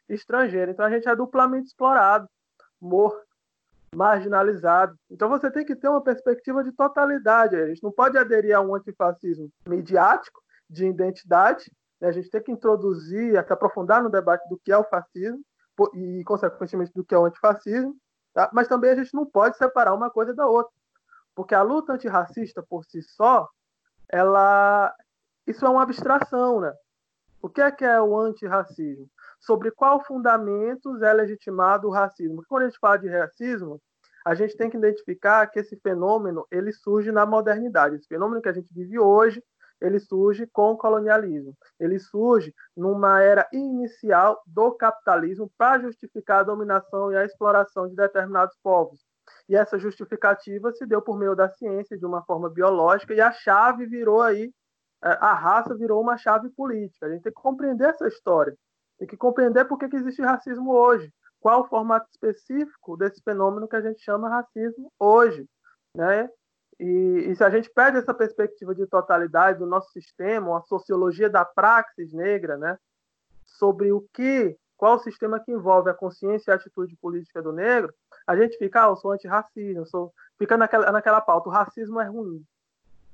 [0.07, 0.71] estrangeira.
[0.71, 2.29] Então, a gente é duplamente explorado,
[2.79, 3.24] morto,
[3.95, 4.95] marginalizado.
[5.09, 7.55] Então, você tem que ter uma perspectiva de totalidade.
[7.55, 11.65] A gente não pode aderir a um antifascismo midiático, de identidade,
[11.99, 12.09] né?
[12.09, 15.41] A gente tem que introduzir, até aprofundar no debate do que é o fascismo
[15.93, 17.95] e, consequentemente, do que é o antifascismo,
[18.33, 18.49] tá?
[18.53, 20.71] mas também a gente não pode separar uma coisa da outra,
[21.33, 23.47] porque a luta antirracista por si só,
[24.09, 24.93] ela,
[25.47, 26.73] isso é uma abstração, né?
[27.41, 29.07] O que é que é o antirracismo?
[29.39, 32.43] Sobre qual fundamentos é legitimado o racismo?
[32.47, 33.79] Quando a gente fala de racismo,
[34.25, 37.95] a gente tem que identificar que esse fenômeno ele surge na modernidade.
[37.95, 39.41] Esse fenômeno que a gente vive hoje,
[39.79, 41.55] ele surge com o colonialismo.
[41.79, 47.95] Ele surge numa era inicial do capitalismo para justificar a dominação e a exploração de
[47.95, 49.05] determinados povos.
[49.47, 53.31] E essa justificativa se deu por meio da ciência, de uma forma biológica, e a
[53.31, 54.51] chave virou aí,
[55.03, 57.05] é, a raça virou uma chave política.
[57.05, 58.55] A gente tem que compreender essa história.
[58.97, 61.11] Tem que compreender por que, que existe racismo hoje.
[61.45, 65.47] Qual o formato específico desse fenômeno que a gente chama racismo hoje.
[65.93, 66.27] Né?
[66.79, 71.29] E, e, se a gente perde essa perspectiva de totalidade do nosso sistema, uma sociologia
[71.29, 72.79] da praxis negra, né,
[73.45, 77.51] sobre o que, qual o sistema que envolve a consciência e a atitude política do
[77.51, 77.93] negro,
[78.25, 82.01] a gente fica, ah, eu sou antirracista, eu sou, fica naquela, naquela pauta, o racismo
[82.01, 82.43] é ruim.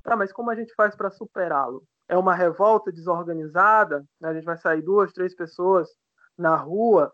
[0.03, 1.83] Tá, mas como a gente faz para superá-lo?
[2.07, 5.89] É uma revolta desorganizada, né, a gente vai sair duas, três pessoas
[6.37, 7.11] na rua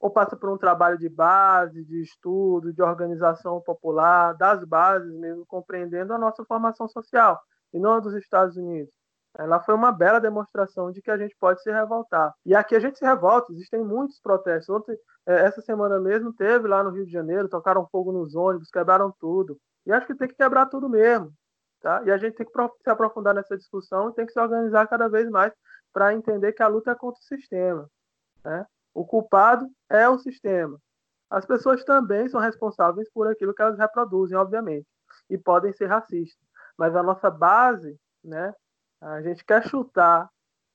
[0.00, 5.46] ou passa por um trabalho de base, de estudo, de organização popular, das bases mesmo,
[5.46, 7.40] compreendendo a nossa formação social,
[7.72, 8.92] e não a dos Estados Unidos.
[9.38, 12.34] Ela foi uma bela demonstração de que a gente pode se revoltar.
[12.44, 14.68] E aqui a gente se revolta, existem muitos protestos.
[14.74, 18.70] Ontem, é, essa semana mesmo, teve lá no Rio de Janeiro, tocaram fogo nos ônibus,
[18.70, 19.58] quebraram tudo.
[19.84, 21.32] E acho que tem que quebrar tudo mesmo.
[21.82, 22.02] Tá?
[22.04, 25.08] E a gente tem que se aprofundar nessa discussão e tem que se organizar cada
[25.08, 25.52] vez mais
[25.92, 27.88] para entender que a luta é contra o sistema.
[28.42, 28.66] Né?
[28.96, 30.80] O culpado é o sistema.
[31.28, 34.86] As pessoas também são responsáveis por aquilo que elas reproduzem, obviamente,
[35.28, 36.42] e podem ser racistas.
[36.78, 38.54] Mas a nossa base, né,
[39.02, 40.30] a gente quer chutar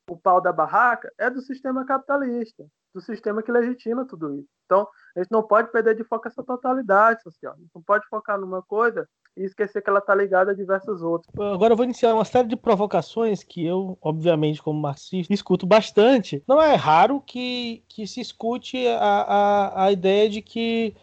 [0.07, 4.49] o pau da barraca, é do sistema capitalista, do sistema que legitima tudo isso.
[4.65, 7.55] Então, a gente não pode perder de foco essa totalidade social.
[7.55, 11.01] A gente não pode focar numa coisa e esquecer que ela está ligada a diversas
[11.01, 11.33] outras.
[11.39, 16.43] Agora eu vou iniciar uma série de provocações que eu, obviamente, como marxista, escuto bastante.
[16.47, 20.93] Não é raro que, que se escute a, a, a ideia de que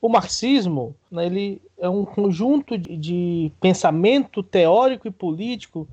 [0.00, 5.88] o marxismo né, ele é um conjunto de, de pensamento teórico e político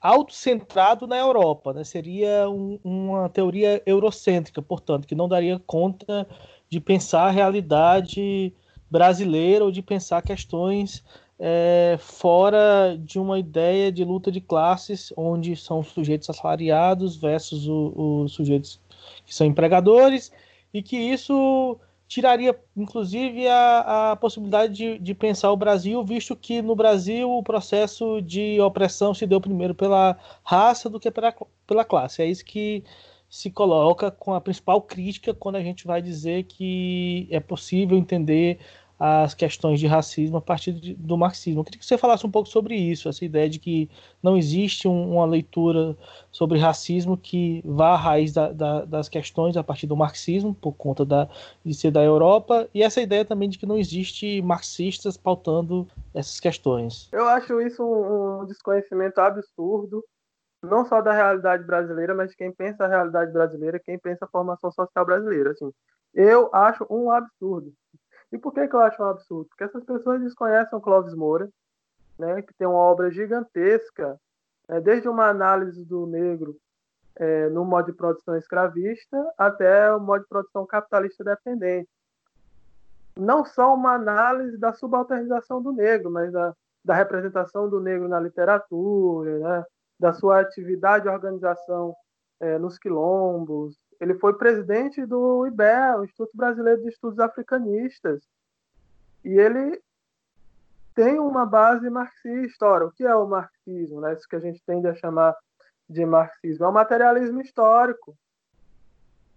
[0.00, 1.72] autocentrado na Europa.
[1.72, 1.84] Né?
[1.84, 6.26] Seria um, uma teoria eurocêntrica, portanto, que não daria conta
[6.68, 8.52] de pensar a realidade
[8.90, 11.04] brasileira ou de pensar questões
[11.42, 18.32] é, fora de uma ideia de luta de classes, onde são sujeitos assalariados versus os
[18.32, 18.78] sujeitos
[19.24, 20.30] que são empregadores,
[20.72, 26.60] e que isso tiraria, inclusive, a, a possibilidade de, de, pensar o Brasil, visto que
[26.60, 31.34] no Brasil o processo de opressão se deu primeiro pela raça do que pela,
[31.66, 32.20] pela classe.
[32.20, 32.84] É isso que
[33.30, 38.58] se coloca com a principal crítica quando a gente vai dizer que é possível entender
[39.00, 41.60] as questões de racismo a partir de, do marxismo.
[41.60, 43.88] Eu queria que você falasse um pouco sobre isso, essa ideia de que
[44.22, 45.96] não existe um, uma leitura
[46.30, 50.74] sobre racismo que vá à raiz da, da, das questões a partir do marxismo, por
[50.74, 51.26] conta da,
[51.64, 56.38] de ser da Europa, e essa ideia também de que não existe marxistas pautando essas
[56.38, 57.08] questões.
[57.10, 60.04] Eu acho isso um, um desconhecimento absurdo,
[60.62, 64.28] não só da realidade brasileira, mas de quem pensa a realidade brasileira, quem pensa a
[64.28, 65.52] formação social brasileira.
[65.52, 65.72] Assim,
[66.12, 67.72] eu acho um absurdo
[68.32, 69.48] e por que, que eu acho um absurdo?
[69.48, 71.48] Porque essas pessoas desconhecem o Clóvis Moura,
[72.18, 74.20] né, que tem uma obra gigantesca,
[74.68, 76.56] né, desde uma análise do negro
[77.16, 81.88] é, no modo de produção escravista até o modo de produção capitalista dependente.
[83.16, 88.20] Não só uma análise da subalternização do negro, mas da, da representação do negro na
[88.20, 89.64] literatura, né,
[89.98, 91.94] da sua atividade de organização
[92.38, 98.22] é, nos quilombos, ele foi presidente do IBE, o Instituto Brasileiro de Estudos Africanistas.
[99.22, 99.78] E ele
[100.94, 102.66] tem uma base marxista.
[102.66, 104.00] Ora, o que é o marxismo?
[104.00, 104.14] Né?
[104.14, 105.36] Isso que a gente tende a chamar
[105.86, 106.64] de marxismo.
[106.64, 108.16] É o materialismo histórico.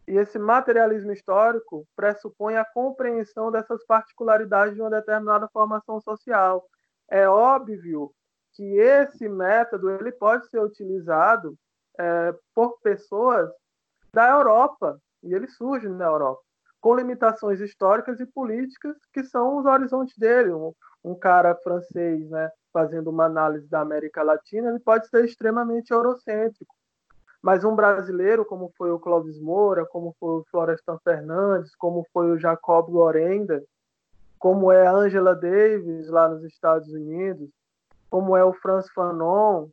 [0.08, 6.66] E esse materialismo histórico pressupõe a compreensão dessas particularidades de uma determinada formação social.
[7.10, 8.14] É óbvio
[8.54, 11.58] que esse método ele pode ser utilizado
[11.98, 13.50] é, por pessoas
[14.14, 16.42] da Europa, e ele surge na Europa,
[16.80, 20.52] com limitações históricas e políticas que são os horizontes dele.
[20.52, 20.74] Um,
[21.04, 26.76] um cara francês, né, fazendo uma análise da América Latina, ele pode ser extremamente eurocêntrico.
[27.42, 32.32] Mas um brasileiro, como foi o Clóvis Moura, como foi o Florestan Fernandes, como foi
[32.32, 33.62] o Jacob Gorenda,
[34.40, 37.50] como é a Angela Davis lá nos Estados Unidos,
[38.10, 39.68] como é o Franz Fanon,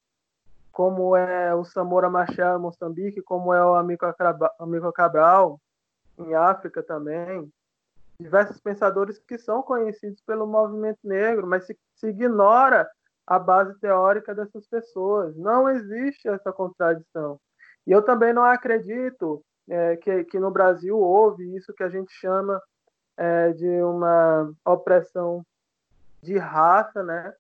[0.73, 5.61] como é o Samora Machel em Moçambique, como é o Amigo Cabral
[6.19, 7.51] em África também.
[8.19, 12.89] Diversos pensadores que são conhecidos pelo movimento negro, mas se, se ignora
[13.27, 15.37] a base teórica dessas pessoas.
[15.37, 17.41] Não existe essa contradição.
[17.87, 22.13] E eu também não acredito é, que, que no Brasil houve isso que a gente
[22.13, 22.61] chama
[23.17, 25.45] é, de uma opressão
[26.23, 27.35] de raça, né?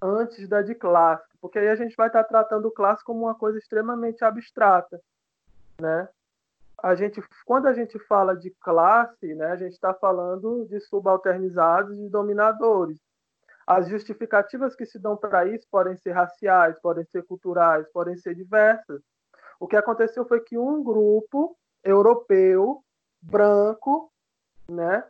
[0.00, 3.34] antes da de classe, porque aí a gente vai estar tratando o classe como uma
[3.34, 5.00] coisa extremamente abstrata,
[5.80, 6.08] né?
[6.82, 11.98] A gente, quando a gente fala de classe, né, a gente está falando de subalternizados
[11.98, 12.98] e dominadores.
[13.66, 18.34] As justificativas que se dão para isso podem ser raciais, podem ser culturais, podem ser
[18.34, 19.02] diversas.
[19.58, 22.84] O que aconteceu foi que um grupo europeu,
[23.22, 24.12] branco,
[24.68, 25.02] né,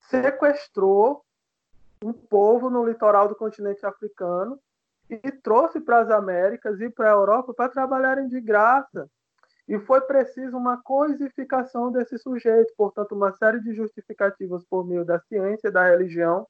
[0.00, 1.24] sequestrou
[2.02, 4.58] um povo no litoral do continente africano
[5.08, 9.08] e trouxe para as Américas e para a Europa para trabalharem de graça.
[9.66, 15.20] E foi preciso uma coisificação desse sujeito, portanto, uma série de justificativas por meio da
[15.20, 16.46] ciência, da religião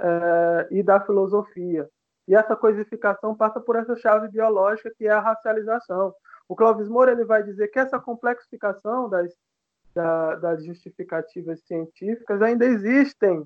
[0.00, 1.88] eh, e da filosofia.
[2.26, 6.12] E essa coisificação passa por essa chave biológica que é a racialização.
[6.48, 9.32] O Clóvis Moura ele vai dizer que essa complexificação das,
[9.94, 13.44] da, das justificativas científicas ainda existem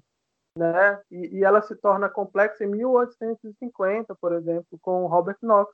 [0.56, 1.00] né?
[1.10, 5.72] E, e, ela se torna complexa em 1850, por exemplo, com Robert Knox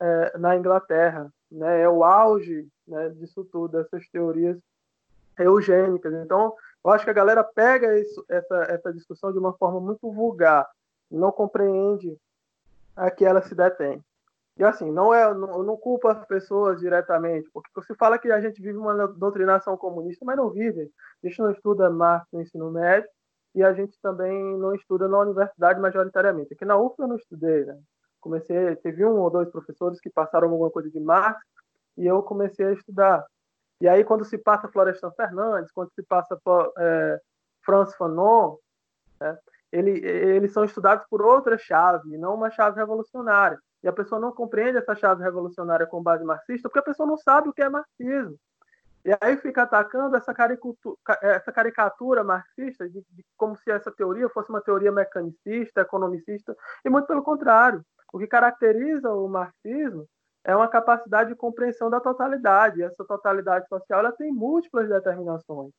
[0.00, 1.82] é, na Inglaterra, né?
[1.82, 4.58] É o auge né, disso tudo, dessas teorias
[5.38, 6.12] eugênicas.
[6.14, 10.10] Então, eu acho que a galera pega isso, essa, essa discussão de uma forma muito
[10.10, 10.68] vulgar,
[11.10, 12.16] não compreende
[12.96, 14.02] a que ela se detém.
[14.56, 18.40] E assim, não é, não, não culpo as pessoas diretamente, porque se fala que a
[18.40, 20.90] gente vive uma doutrinação comunista, mas não vive.
[21.22, 23.08] A gente não estuda Marx no ensino médio,
[23.54, 26.54] e a gente também não estuda na universidade majoritariamente.
[26.54, 27.78] Aqui na UF eu não estudei, né?
[28.20, 31.40] Comecei, teve um ou dois professores que passaram alguma coisa de Marx
[31.96, 33.24] e eu comecei a estudar.
[33.80, 36.38] E aí quando se passa Florestan Fernandes, quando se passa
[36.78, 37.20] é,
[37.64, 38.56] Franz Fanon,
[39.20, 39.38] né?
[39.70, 43.58] Ele, eles são estudados por outra chave, não uma chave revolucionária.
[43.82, 47.18] E a pessoa não compreende essa chave revolucionária com base marxista porque a pessoa não
[47.18, 48.36] sabe o que é marxismo.
[49.08, 54.28] E aí fica atacando essa caricatura, essa caricatura marxista de, de, como se essa teoria
[54.28, 57.82] fosse uma teoria mecanicista, economicista, e muito pelo contrário.
[58.12, 60.06] O que caracteriza o marxismo
[60.44, 62.80] é uma capacidade de compreensão da totalidade.
[62.80, 65.72] E essa totalidade social ela tem múltiplas determinações.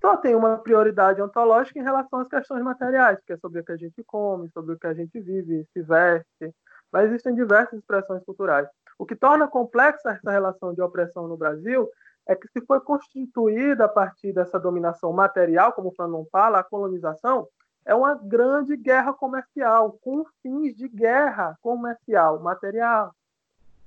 [0.00, 3.70] Só tem uma prioridade ontológica em relação às questões materiais, que é sobre o que
[3.70, 6.52] a gente come, sobre o que a gente vive, se veste.
[6.90, 8.66] Mas existem diversas expressões culturais.
[8.98, 11.88] O que torna complexa essa relação de opressão no Brasil
[12.26, 17.48] é que se foi constituída a partir dessa dominação material, como Fanon fala, a colonização,
[17.84, 23.12] é uma grande guerra comercial, com fins de guerra comercial, material,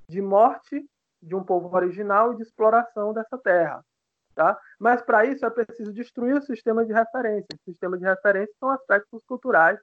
[0.06, 0.86] de morte
[1.22, 3.82] de um povo original e de exploração dessa terra.
[4.34, 4.58] Tá?
[4.78, 7.48] Mas para isso é preciso destruir o sistema de referência.
[7.54, 9.80] O sistema de referência são aspectos culturais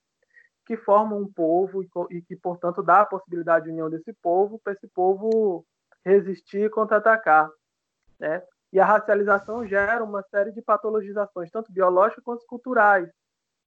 [0.65, 4.73] que formam um povo e, que, portanto, dá a possibilidade de união desse povo para
[4.73, 5.65] esse povo
[6.05, 7.49] resistir e contra-atacar.
[8.19, 8.41] Né?
[8.71, 13.09] E a racialização gera uma série de patologizações, tanto biológicas quanto culturais.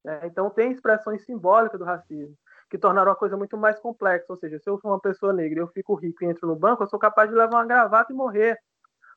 [0.03, 0.21] Né?
[0.25, 2.35] Então, tem expressões simbólicas do racismo,
[2.69, 4.25] que tornaram a coisa muito mais complexa.
[4.29, 6.83] Ou seja, se eu sou uma pessoa negra eu fico rico e entro no banco,
[6.83, 8.57] eu sou capaz de levar uma gravata e morrer,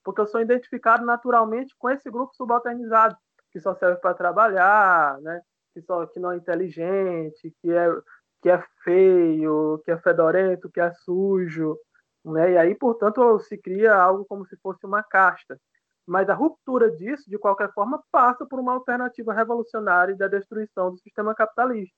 [0.05, 3.17] porque eu sou identificado naturalmente com esse grupo subalternizado,
[3.51, 5.43] que só serve para trabalhar, né?
[5.73, 7.89] que, só, que não é inteligente, que é,
[8.43, 11.77] que é feio, que é fedorento, que é sujo.
[12.25, 12.53] Né?
[12.53, 15.61] E aí, portanto, se cria algo como se fosse uma casta.
[16.07, 20.99] Mas a ruptura disso, de qualquer forma, passa por uma alternativa revolucionária da destruição do
[20.99, 21.95] sistema capitalista,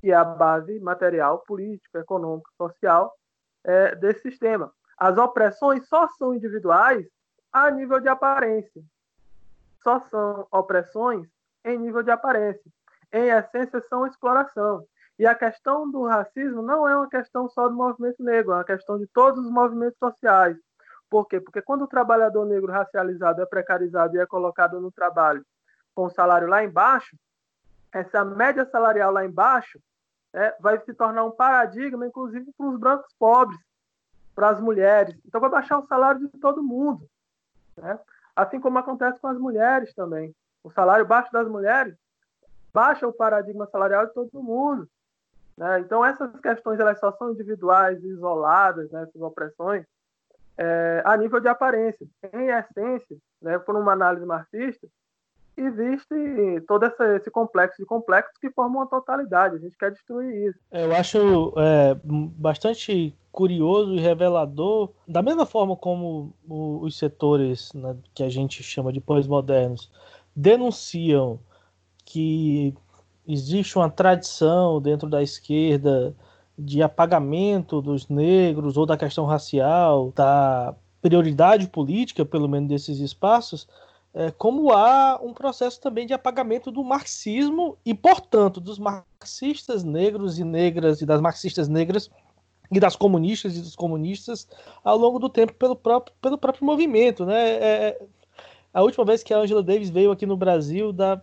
[0.00, 3.14] que é a base material, política, econômica, social
[3.64, 4.72] é, desse sistema.
[4.96, 7.06] As opressões só são individuais
[7.52, 8.82] a nível de aparência.
[9.82, 11.28] Só são opressões
[11.64, 12.70] em nível de aparência.
[13.12, 14.84] Em essência, são exploração.
[15.18, 18.64] E a questão do racismo não é uma questão só do movimento negro, é uma
[18.64, 20.56] questão de todos os movimentos sociais.
[21.10, 21.40] Por quê?
[21.40, 25.44] Porque quando o trabalhador negro racializado é precarizado e é colocado no trabalho
[25.94, 27.16] com o salário lá embaixo,
[27.92, 29.80] essa média salarial lá embaixo
[30.32, 33.58] é, vai se tornar um paradigma, inclusive para os brancos pobres,
[34.34, 35.18] para as mulheres.
[35.26, 37.08] Então vai baixar o salário de todo mundo.
[37.76, 37.98] Né?
[38.36, 40.32] Assim como acontece com as mulheres também.
[40.62, 41.96] O salário baixo das mulheres
[42.72, 44.88] baixa o paradigma salarial de todo mundo.
[45.58, 45.80] Né?
[45.80, 49.02] Então, essas questões elas só são individuais, isoladas, né?
[49.02, 49.84] essas opressões,
[50.56, 52.06] é, a nível de aparência.
[52.32, 54.86] Em essência, né, por uma análise marxista,
[55.56, 59.56] existe todo esse, esse, complexo de complexos que formam uma totalidade.
[59.56, 60.58] A gente quer destruir isso.
[60.70, 68.22] Eu acho é, bastante curioso e revelador, da mesma forma como os setores né, que
[68.22, 69.90] a gente chama de pós-modernos
[70.34, 71.40] denunciam
[72.04, 72.74] que
[73.28, 76.16] existe uma tradição dentro da esquerda
[76.58, 83.68] de apagamento dos negros ou da questão racial, da prioridade política, pelo menos desses espaços,
[84.14, 90.38] é, como há um processo também de apagamento do marxismo e, portanto, dos marxistas negros
[90.38, 92.10] e negras e das marxistas negras
[92.72, 94.48] e das comunistas e dos comunistas
[94.82, 97.24] ao longo do tempo pelo próprio, pelo próprio movimento.
[97.24, 97.50] Né?
[97.50, 98.02] É,
[98.72, 101.20] a última vez que a Angela Davis veio aqui no Brasil, da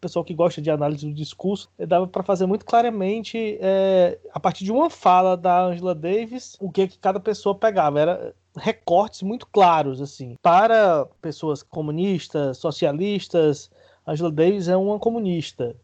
[0.00, 4.40] pessoal que gosta de análise do discurso, eh, dava para fazer muito claramente, é, a
[4.40, 8.00] partir de uma fala da Angela Davis, o que, que cada pessoa pegava.
[8.00, 10.36] Era recortes muito claros, assim.
[10.42, 13.70] Para pessoas comunistas, socialistas,
[14.06, 15.74] Angela Davis é uma comunista.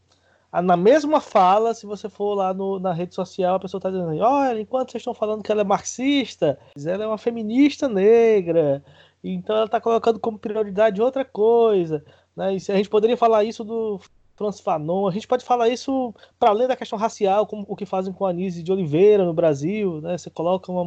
[0.50, 3.90] Ah, na mesma fala, se você for lá no, na rede social, a pessoa está
[3.90, 8.84] dizendo: olha, enquanto vocês estão falando que ela é marxista, ela é uma feminista negra,
[9.24, 12.04] então ela está colocando como prioridade outra coisa.
[12.36, 12.54] Né?
[12.54, 14.00] E a gente poderia falar isso do
[14.36, 17.86] Franz Fanon, a gente pode falar isso para além da questão racial, como o que
[17.86, 20.00] fazem com a Anise de Oliveira no Brasil.
[20.00, 20.16] Né?
[20.16, 20.84] Você coloca uma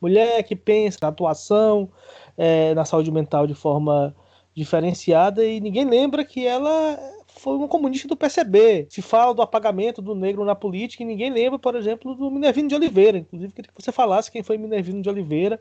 [0.00, 1.90] mulher que pensa na atuação
[2.36, 4.14] é, na saúde mental de forma
[4.54, 6.98] diferenciada e ninguém lembra que ela
[7.28, 8.86] foi uma comunista do PCB.
[8.88, 12.68] Se fala do apagamento do negro na política e ninguém lembra, por exemplo, do Minervino
[12.68, 13.18] de Oliveira.
[13.18, 15.60] Inclusive, queria que você falasse quem foi Minervino de Oliveira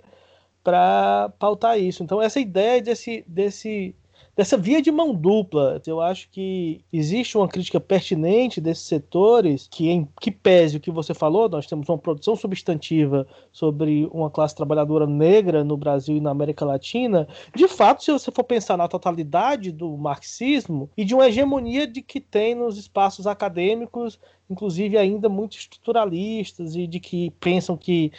[0.64, 2.04] para pautar isso.
[2.04, 3.96] Então, essa ideia desse, desse
[4.36, 5.82] dessa via de mão dupla.
[5.86, 10.92] Eu acho que existe uma crítica pertinente desses setores que, em que pese o que
[10.92, 16.22] você falou, nós temos uma produção substantiva sobre uma classe trabalhadora negra no Brasil e
[16.22, 17.28] na América Latina.
[17.56, 22.02] De fato, se você for pensar na totalidade do marxismo e de uma hegemonia de
[22.02, 24.20] que tem nos espaços acadêmicos,
[24.50, 28.12] inclusive ainda muito estruturalistas e de que pensam que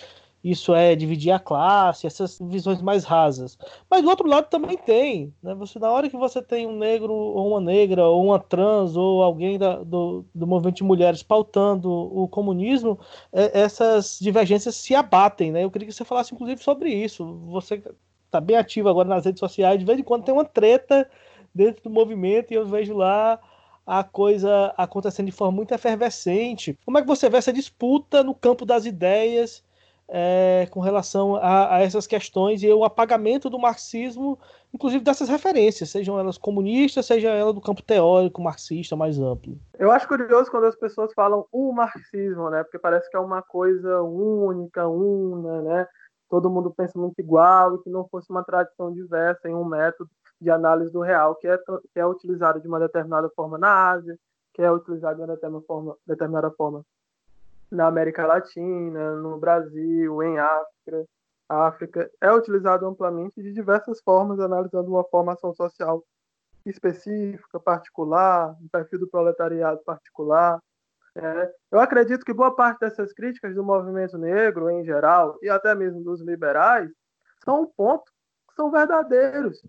[0.44, 3.56] isso é dividir a classe, essas visões mais rasas.
[3.90, 5.54] Mas do outro lado também tem, né?
[5.54, 9.22] Você na hora que você tem um negro ou uma negra ou uma trans ou
[9.22, 13.00] alguém da, do, do movimento de mulheres pautando o comunismo,
[13.32, 15.64] é, essas divergências se abatem, né?
[15.64, 17.24] Eu queria que você falasse inclusive sobre isso.
[17.46, 17.82] Você
[18.30, 19.78] tá bem ativo agora nas redes sociais.
[19.78, 21.08] De vez em quando tem uma treta
[21.54, 23.40] dentro do movimento e eu vejo lá
[23.86, 26.78] a coisa acontecendo de forma muito efervescente.
[26.84, 29.64] Como é que você vê essa disputa no campo das ideias
[30.08, 34.38] é, com relação a, a, essas questões e o apagamento do marxismo,
[34.72, 39.58] inclusive dessas referências, sejam elas comunistas, seja ela do campo teórico marxista mais amplo?
[39.78, 42.62] Eu acho curioso quando as pessoas falam o marxismo, né?
[42.62, 45.88] Porque parece que é uma coisa única, una, né?
[46.28, 50.10] Todo mundo pensa muito igual e que não fosse uma tradição diversa em um método
[50.40, 51.56] de análise do real que é,
[51.92, 54.18] que é utilizado de uma determinada forma na Ásia,
[54.52, 56.84] que é utilizado de uma determinada forma, determinada forma
[57.74, 61.04] na América Latina, no Brasil, em África.
[61.48, 66.02] África é utilizado amplamente de diversas formas, analisando uma formação social
[66.64, 70.58] específica, particular, um perfil do proletariado particular.
[71.16, 71.54] É.
[71.70, 76.02] Eu acredito que boa parte dessas críticas do movimento negro, em geral, e até mesmo
[76.02, 76.90] dos liberais,
[77.44, 78.04] são um ponto
[78.48, 79.62] que são verdadeiros.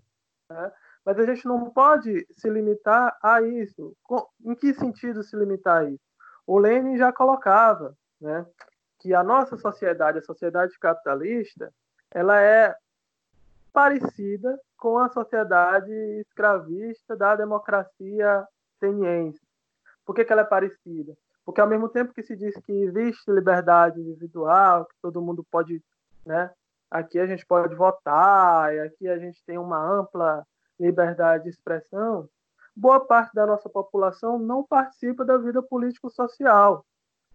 [0.48, 0.72] Né?
[1.04, 3.94] Mas a gente não pode se limitar a isso.
[4.44, 6.05] Em que sentido se limitar a isso?
[6.46, 8.46] O Lenin já colocava né,
[8.98, 11.72] que a nossa sociedade, a sociedade capitalista,
[12.10, 12.74] ela é
[13.72, 19.40] parecida com a sociedade escravista da democracia ateniense.
[20.04, 21.16] Por que, que ela é parecida?
[21.44, 25.82] Porque ao mesmo tempo que se diz que existe liberdade individual, que todo mundo pode,
[26.24, 26.50] né,
[26.90, 30.46] aqui a gente pode votar, e aqui a gente tem uma ampla
[30.78, 32.28] liberdade de expressão,
[32.76, 36.84] boa parte da nossa população não participa da vida político-social.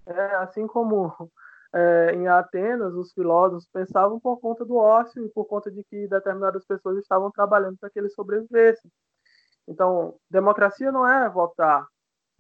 [0.05, 1.11] É, assim como
[1.73, 6.07] é, em Atenas, os filósofos pensavam por conta do ócio e por conta de que
[6.07, 8.91] determinadas pessoas estavam trabalhando para que eles sobrevivessem.
[9.67, 11.87] Então, democracia não é votar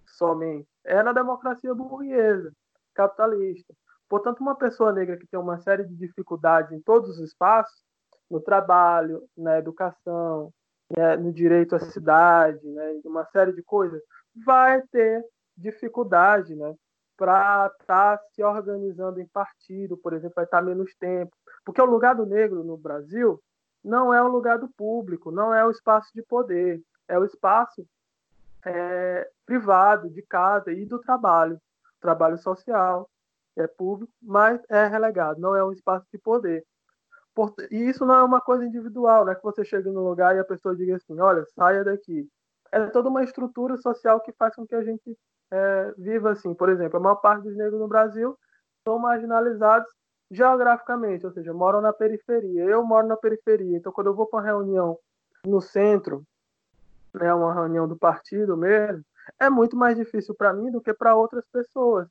[0.05, 2.51] somente, é na democracia burguesa,
[2.93, 3.73] capitalista.
[4.09, 7.81] Portanto, uma pessoa negra que tem uma série de dificuldades em todos os espaços,
[8.29, 10.51] no trabalho, na educação,
[10.95, 14.01] né, no direito à cidade, né, uma série de coisas,
[14.45, 15.23] vai ter
[15.57, 16.75] dificuldade né,
[17.17, 21.35] para estar tá se organizando em partido, por exemplo, vai estar tá menos tempo.
[21.63, 23.41] Porque o lugar do negro no Brasil
[23.83, 27.85] não é o lugar do público, não é o espaço de poder, é o espaço
[28.65, 31.59] é, privado, de casa e do trabalho,
[31.99, 33.09] trabalho social,
[33.55, 36.63] é público, mas é relegado, não é um espaço de poder.
[37.69, 40.39] E isso não é uma coisa individual, não é que você chega no lugar e
[40.39, 42.27] a pessoa diga assim, olha, saia daqui.
[42.71, 45.17] É toda uma estrutura social que faz com que a gente
[45.51, 46.53] é, viva assim.
[46.53, 48.37] Por exemplo, a maior parte dos negros no Brasil
[48.83, 49.89] são marginalizados
[50.29, 52.63] geograficamente, ou seja, moram na periferia.
[52.63, 54.97] Eu moro na periferia, então quando eu vou para uma reunião
[55.45, 56.23] no centro,
[57.13, 59.03] né, uma reunião do partido mesmo,
[59.39, 62.07] é muito mais difícil para mim do que para outras pessoas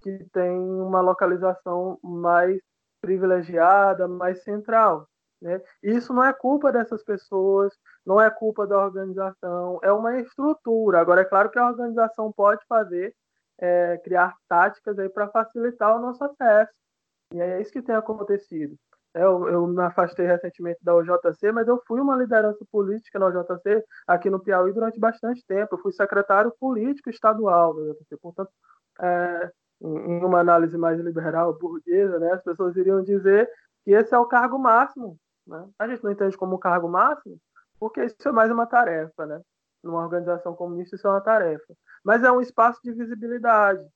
[0.00, 2.60] que têm uma localização mais
[3.04, 5.06] privilegiada, mais central.
[5.40, 5.60] Né?
[5.82, 7.72] Isso não é culpa dessas pessoas,
[8.04, 11.00] não é culpa da organização, é uma estrutura.
[11.00, 13.14] Agora, é claro que a organização pode fazer,
[13.58, 16.72] é, criar táticas para facilitar o nosso acesso.
[17.34, 18.76] E é isso que tem acontecido.
[19.14, 23.84] Eu, eu, me afastei recentemente da OJC, mas eu fui uma liderança política na OJC
[24.08, 25.74] aqui no Piauí durante bastante tempo.
[25.74, 28.16] Eu fui secretário político estadual da OJC.
[28.20, 28.50] Portanto,
[29.00, 33.50] é, em uma análise mais liberal, burguesa, né, as pessoas iriam dizer
[33.84, 35.18] que esse é o cargo máximo.
[35.46, 35.68] Né?
[35.78, 37.38] A gente não entende como cargo máximo,
[37.78, 39.26] porque isso é mais uma tarefa.
[39.26, 39.40] Né?
[39.82, 41.74] Numa organização comunista, isso é uma tarefa.
[42.02, 43.86] Mas é um espaço de visibilidade.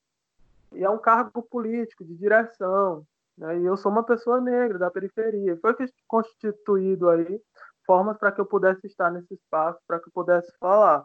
[0.72, 3.04] E é um cargo político, de direção.
[3.36, 3.60] Né?
[3.60, 5.56] E eu sou uma pessoa negra, da periferia.
[5.56, 5.74] Foi
[6.06, 7.40] constituído aí
[7.86, 11.02] formas para que eu pudesse estar nesse espaço, para que eu pudesse falar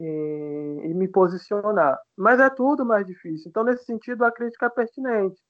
[0.00, 1.98] e, me posicionar.
[2.16, 3.48] Mas é tudo mais difícil.
[3.48, 5.40] Então, nesse sentido, a crítica é pertinente.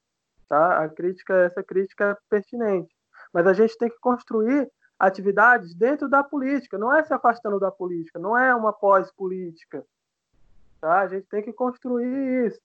[0.49, 0.85] Tá?
[0.85, 2.95] A crítica, essa crítica é pertinente.
[3.33, 7.71] Mas a gente tem que construir atividades dentro da política, não é se afastando da
[7.71, 9.85] política, não é uma pós-política.
[10.81, 11.01] Tá?
[11.01, 12.61] A gente tem que construir isso.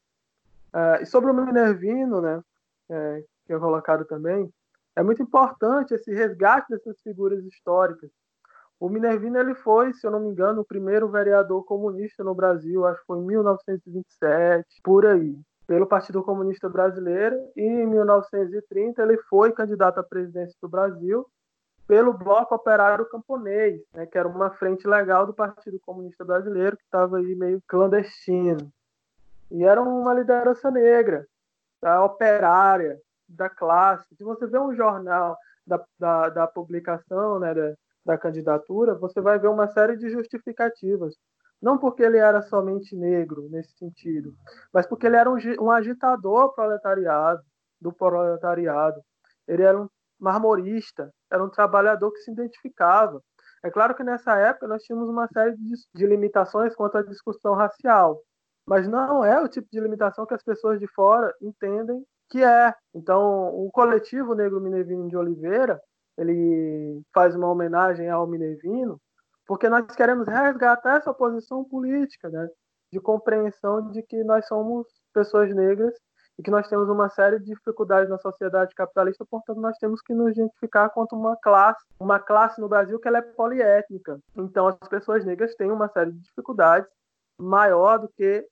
[0.73, 2.41] Uh, e sobre o Minervino, né,
[2.89, 4.51] é, que é colocado também,
[4.95, 8.09] é muito importante esse resgate dessas figuras históricas.
[8.81, 12.83] O Minervino ele foi, se eu não me engano, o primeiro vereador comunista no Brasil,
[12.87, 19.17] acho que foi em 1927, por aí, pelo Partido Comunista Brasileiro, e em 1930 ele
[19.29, 21.27] foi candidato à presidência do Brasil
[21.87, 26.83] pelo Bloco Operário Camponês, né, que era uma frente legal do Partido Comunista Brasileiro, que
[26.83, 28.73] estava aí meio clandestino.
[29.51, 31.27] E era uma liderança negra,
[31.79, 34.07] tá, operária, da classe.
[34.15, 37.75] Se você vê um jornal da, da, da publicação, né, da,
[38.05, 41.15] da candidatura, você vai ver uma série de justificativas.
[41.61, 44.33] Não porque ele era somente negro, nesse sentido,
[44.73, 47.41] mas porque ele era um, um agitador proletariado,
[47.79, 48.99] do proletariado.
[49.47, 49.87] Ele era um,
[50.19, 53.21] marmorista, era um trabalhador que se identificava.
[53.63, 57.53] É claro que nessa época nós tínhamos uma série de, de limitações quanto à discussão
[57.53, 58.21] racial,
[58.65, 62.73] mas não é o tipo de limitação que as pessoas de fora entendem que é.
[62.95, 65.79] Então, o coletivo Negro Minervino de Oliveira,
[66.21, 68.99] ele faz uma homenagem ao Minervino,
[69.47, 72.47] porque nós queremos resgatar essa posição política, né,
[72.91, 75.93] de compreensão de que nós somos pessoas negras
[76.37, 80.13] e que nós temos uma série de dificuldades na sociedade capitalista, portanto nós temos que
[80.13, 84.19] nos identificar quanto uma classe, uma classe no Brasil que ela é poliétnica.
[84.35, 86.89] Então as pessoas negras têm uma série de dificuldades
[87.37, 88.45] maior do que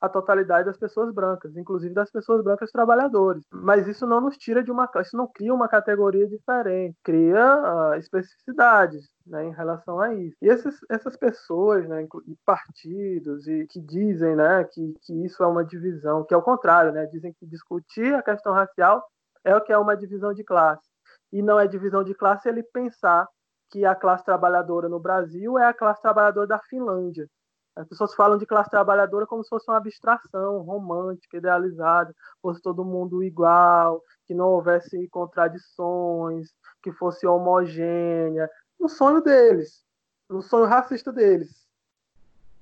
[0.00, 3.42] a totalidade das pessoas brancas, inclusive das pessoas brancas trabalhadoras.
[3.50, 7.94] Mas isso não nos tira de uma, isso não cria uma categoria diferente, cria uh,
[7.94, 10.36] especificidades né, em relação a isso.
[10.40, 15.46] E esses, essas pessoas, né, e partidos, e que dizem né, que, que isso é
[15.46, 19.04] uma divisão, que é o contrário, né, dizem que discutir a questão racial
[19.44, 20.86] é o que é uma divisão de classe.
[21.32, 23.26] E não é divisão de classe ele pensar
[23.70, 27.28] que a classe trabalhadora no Brasil é a classe trabalhadora da Finlândia
[27.76, 32.84] as pessoas falam de classe trabalhadora como se fosse uma abstração romântica, idealizada, fosse todo
[32.84, 38.50] mundo igual, que não houvesse contradições, que fosse homogênea.
[38.80, 39.84] No sonho deles,
[40.26, 41.68] no sonho racista deles.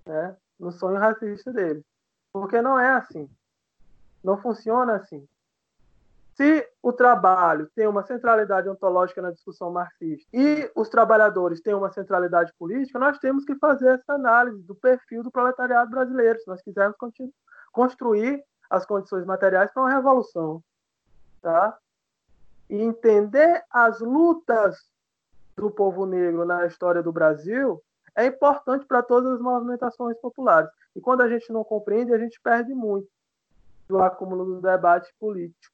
[0.05, 0.37] Né?
[0.59, 1.85] No sonho racista deles.
[2.33, 3.31] Porque não é assim.
[4.23, 5.27] Não funciona assim.
[6.37, 11.93] Se o trabalho tem uma centralidade ontológica na discussão marxista e os trabalhadores têm uma
[11.93, 16.61] centralidade política, nós temos que fazer essa análise do perfil do proletariado brasileiro, se nós
[16.61, 16.97] quisermos
[17.73, 20.61] construir as condições materiais para uma revolução.
[21.41, 21.79] Tá?
[22.69, 24.77] E entender as lutas
[25.57, 27.81] do povo negro na história do Brasil
[28.17, 30.71] é importante para todas as movimentações populares.
[30.97, 33.09] E quando a gente não compreende, a gente perde muito
[33.89, 35.74] do acúmulo do debate político.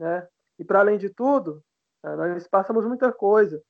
[0.00, 0.26] Né?
[0.58, 1.62] E para além de tudo,
[2.02, 3.62] é, nós passamos muita coisa.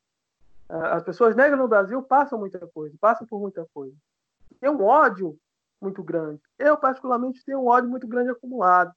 [0.68, 3.96] É, as pessoas negras no Brasil passam muita coisa, passam por muita coisa.
[4.60, 5.36] Tem um ódio
[5.82, 6.40] muito grande.
[6.56, 8.94] Eu, particularmente, tenho um ódio muito grande acumulado.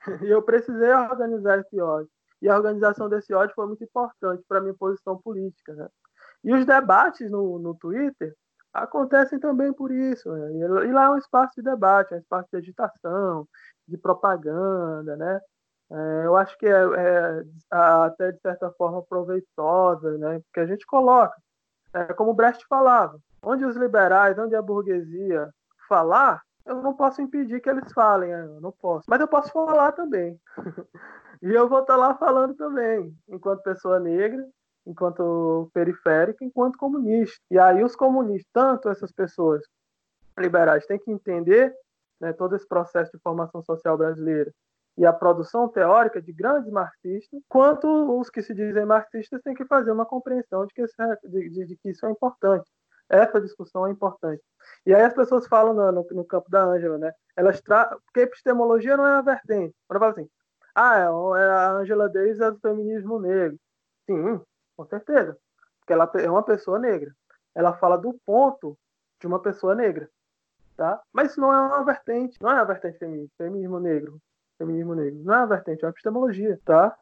[0.22, 2.08] E eu precisei organizar esse ódio.
[2.40, 5.74] E a organização desse ódio foi muito importante para a minha posição política.
[5.74, 5.88] Né?
[6.44, 8.36] E os debates no, no Twitter
[8.72, 10.30] acontecem também por isso.
[10.30, 10.52] Né?
[10.86, 13.48] E lá é um espaço de debate, é um espaço de agitação,
[13.88, 15.40] de propaganda, né?
[15.90, 20.40] É, eu acho que é, é, até de certa forma proveitosa, né?
[20.40, 21.36] Porque a gente coloca,
[21.92, 25.48] é, como Brecht falava, onde os liberais, onde a burguesia
[25.88, 28.44] falar, eu não posso impedir que eles falem, né?
[28.44, 29.04] eu não posso.
[29.08, 30.38] Mas eu posso falar também.
[31.40, 34.44] e eu vou estar lá falando também, enquanto pessoa negra,
[34.84, 37.38] enquanto periférica, enquanto comunista.
[37.48, 39.62] E aí os comunistas, tanto essas pessoas
[40.36, 41.72] liberais, têm que entender
[42.20, 44.52] né, todo esse processo de formação social brasileira
[44.96, 47.86] e a produção teórica de grandes marxistas, quanto
[48.18, 51.50] os que se dizem marxistas têm que fazer uma compreensão de que, isso é, de,
[51.50, 52.70] de, de que isso é importante.
[53.08, 54.42] Essa discussão é importante.
[54.84, 57.12] E aí as pessoas falam no, no, no campo da Ângela, né?
[57.36, 57.86] Elas tra...
[58.06, 59.74] Porque epistemologia não é uma vertente.
[59.86, 60.28] Quando fala assim,
[60.74, 63.58] ah, é, é, a Ângela Davis é do feminismo negro.
[64.06, 64.40] Sim,
[64.76, 65.36] com certeza.
[65.80, 67.14] Porque ela é uma pessoa negra.
[67.54, 68.76] Ela fala do ponto
[69.20, 70.08] de uma pessoa negra.
[70.76, 71.00] Tá?
[71.12, 74.20] Mas isso não é uma vertente, não é uma vertente feminista, feminismo negro
[74.58, 75.20] feminismo negro.
[75.22, 76.96] Não é vertente, é uma epistemologia, tá?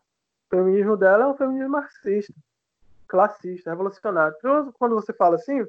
[0.46, 2.34] O feminismo dela é um feminismo marxista,
[3.08, 4.36] classista, revolucionário.
[4.38, 5.64] Então, quando você fala assim,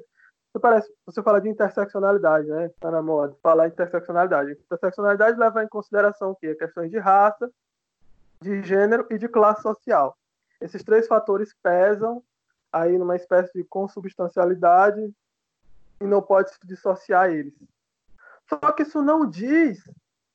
[0.52, 2.70] você parece, você fala de interseccionalidade, né?
[2.80, 4.52] Tá na moda falar interseccionalidade.
[4.52, 6.54] Interseccionalidade leva em consideração o quê?
[6.54, 7.50] Questões de raça,
[8.40, 10.16] de gênero e de classe social.
[10.60, 12.22] Esses três fatores pesam
[12.72, 15.12] aí numa espécie de consubstancialidade
[16.00, 17.54] e não pode se dissociar eles.
[18.48, 19.82] Só que isso não diz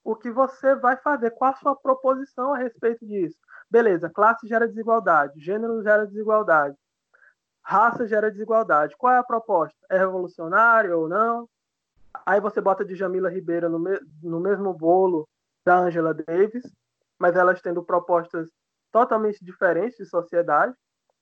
[0.04, 3.38] o que você vai fazer, qual a sua proposição a respeito disso.
[3.70, 6.76] Beleza, classe gera desigualdade, gênero gera desigualdade,
[7.62, 8.96] raça gera desigualdade.
[8.98, 9.78] Qual é a proposta?
[9.90, 11.48] É revolucionário ou não?
[12.26, 15.28] Aí você bota de Jamila Ribeiro no, me no mesmo bolo
[15.64, 16.64] da Angela Davis,
[17.18, 18.50] mas elas tendo propostas
[18.92, 20.76] totalmente diferentes de sociedade,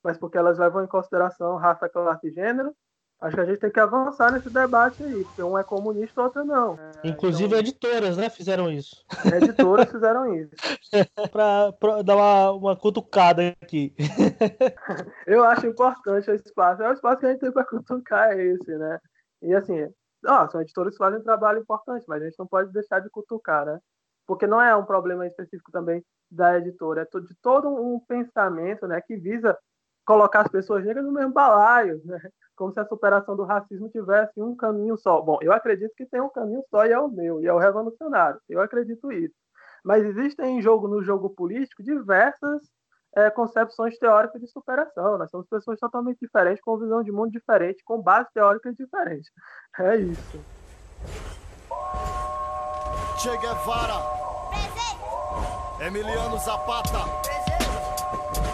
[0.03, 2.73] mas porque elas levam em consideração raça, classe e gênero,
[3.21, 6.45] Acho que a gente tem que avançar nesse debate aí, porque um é comunista, outro
[6.45, 6.79] não.
[6.79, 7.59] É, Inclusive então...
[7.59, 9.05] editoras, né, fizeram isso.
[9.25, 10.55] Editoras fizeram isso.
[11.29, 13.93] pra, pra, dar uma, uma cutucada aqui.
[15.27, 16.81] Eu acho importante o espaço.
[16.81, 18.99] É o espaço que a gente tem para cutucar é esse, né?
[19.41, 19.93] E assim,
[20.25, 23.09] ó, são editoras que fazem um trabalho importante, mas a gente não pode deixar de
[23.09, 23.79] cutucar, né?
[24.25, 29.01] Porque não é um problema específico também da editora, é de todo um pensamento né,
[29.01, 29.57] que visa
[30.05, 32.19] colocar as pessoas negras no mesmo balaio, né?
[32.59, 35.21] Como se a superação do racismo tivesse um caminho só.
[35.21, 37.57] Bom, eu acredito que tem um caminho só e é o meu, e é o
[37.57, 38.37] revolucionário.
[38.49, 39.33] Eu acredito isso.
[39.81, 42.61] Mas existem em jogo, no jogo político, diversas
[43.15, 45.17] é, concepções teóricas de superação.
[45.17, 49.31] Nós somos pessoas totalmente diferentes, com visão de mundo diferente, com base teóricas diferentes.
[49.79, 50.39] É isso.
[53.17, 54.19] Che Guevara.
[55.79, 57.05] Emiliano Zapata.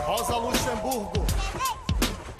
[0.05, 1.34] Rosa Luxemburgo.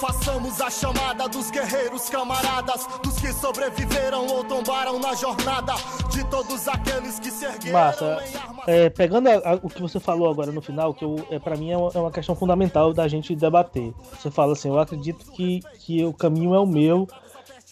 [0.00, 5.74] Façamos a chamada dos guerreiros camaradas, dos que sobreviveram ou tombaram na jornada,
[6.10, 8.22] de todos aqueles que se ergueram Massa.
[8.66, 11.54] É, pegando a- a- o que você falou agora no final, que eu, é, para
[11.56, 13.92] mim é uma, é uma questão fundamental da gente debater.
[14.18, 17.06] Você fala assim, eu acredito que, que o caminho é o meu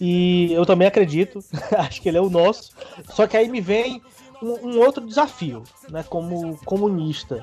[0.01, 1.43] e eu também acredito,
[1.79, 2.73] acho que ele é o nosso.
[3.15, 4.03] Só que aí me vem
[4.43, 7.43] um, um outro desafio, né, como comunista.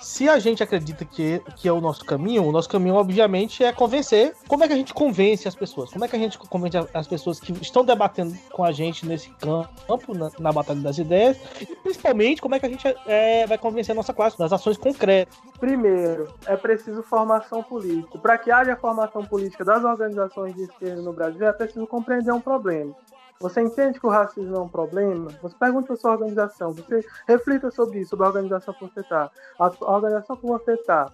[0.00, 3.70] Se a gente acredita que, que é o nosso caminho, o nosso caminho, obviamente, é
[3.70, 4.34] convencer.
[4.48, 5.90] Como é que a gente convence as pessoas?
[5.90, 9.30] Como é que a gente convence as pessoas que estão debatendo com a gente nesse
[9.30, 11.36] campo, na, na Batalha das Ideias?
[11.60, 14.78] E principalmente, como é que a gente é, vai convencer a nossa classe nas ações
[14.78, 15.36] concretas?
[15.58, 18.18] Primeiro, é preciso formação política.
[18.18, 22.40] Para que haja formação política das organizações de esquerda no Brasil, é preciso compreender um
[22.40, 22.94] problema.
[23.40, 25.28] Você entende que o racismo é um problema?
[25.40, 29.30] Você pergunta para sua organização, você reflita sobre isso, sobre a organização que você está.
[29.58, 31.10] A organização que você está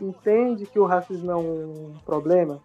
[0.00, 2.58] entende que o racismo é um problema?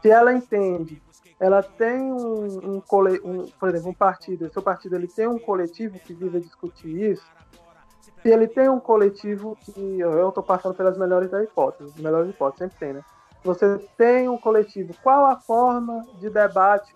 [0.00, 1.02] Se ela entende,
[1.40, 2.82] ela tem um, um,
[3.24, 7.10] um- por exemplo, um partido, seu partido ele tem um coletivo que vive a discutir
[7.10, 7.26] isso,
[8.22, 12.58] se ele tem um coletivo que eu estou passando pelas melhores da hipótese, melhores hipóteses
[12.58, 13.02] sempre tem, né?
[13.42, 16.94] Você tem um coletivo, qual a forma de debate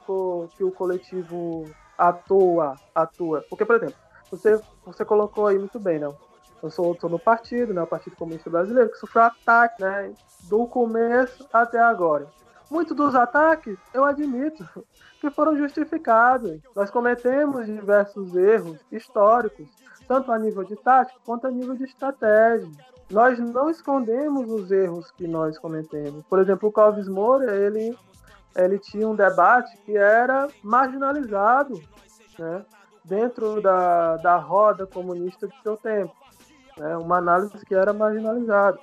[0.57, 1.65] que o coletivo
[1.97, 3.45] atua, atua?
[3.49, 3.95] Porque, por exemplo,
[4.31, 6.15] você, você colocou aí muito bem, não?
[6.63, 7.83] Eu sou, sou no partido, né?
[7.83, 10.13] O Partido Comunista Brasileiro, que sofreu ataque, né?
[10.45, 12.27] Do começo até agora.
[12.71, 14.67] Muitos dos ataques, eu admito,
[15.21, 16.61] que foram justificados.
[16.75, 19.69] Nós cometemos diversos erros históricos,
[20.09, 22.69] tanto a nível de tática quanto a nível de estratégia.
[23.11, 26.25] Nós não escondemos os erros que nós cometemos.
[26.27, 27.97] Por exemplo, o Clóvis Moura, ele,
[28.57, 31.81] ele tinha um debate que era marginalizado
[32.39, 32.65] né,
[33.05, 36.15] dentro da, da roda comunista de seu tempo.
[36.77, 38.79] Né, uma análise que era marginalizada.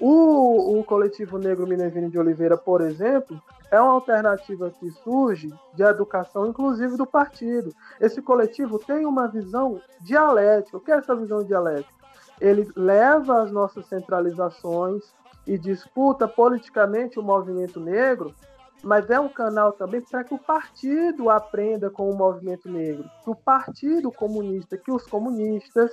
[0.00, 3.40] O, o coletivo negro Minervino de Oliveira, por exemplo,
[3.70, 7.74] é uma alternativa que surge de educação, inclusive do partido.
[8.00, 10.76] Esse coletivo tem uma visão dialética.
[10.76, 12.01] O que é essa visão dialética?
[12.42, 15.14] Ele leva as nossas centralizações
[15.46, 18.34] e disputa politicamente o movimento negro,
[18.82, 23.30] mas é um canal também para que o partido aprenda com o movimento negro, que
[23.30, 25.92] o partido comunista, que os comunistas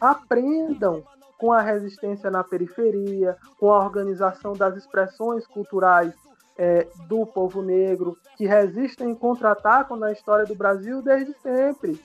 [0.00, 1.02] aprendam
[1.36, 6.14] com a resistência na periferia, com a organização das expressões culturais
[6.56, 12.00] é, do povo negro, que resistem contra-atacam na história do Brasil desde sempre.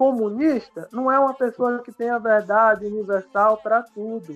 [0.00, 4.34] Comunista não é uma pessoa que tem a verdade universal para tudo.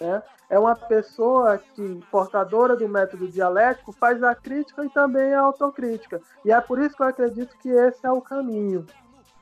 [0.00, 0.22] Né?
[0.48, 6.22] É uma pessoa que, portadora do método dialético, faz a crítica e também a autocrítica.
[6.42, 8.86] E é por isso que eu acredito que esse é o caminho.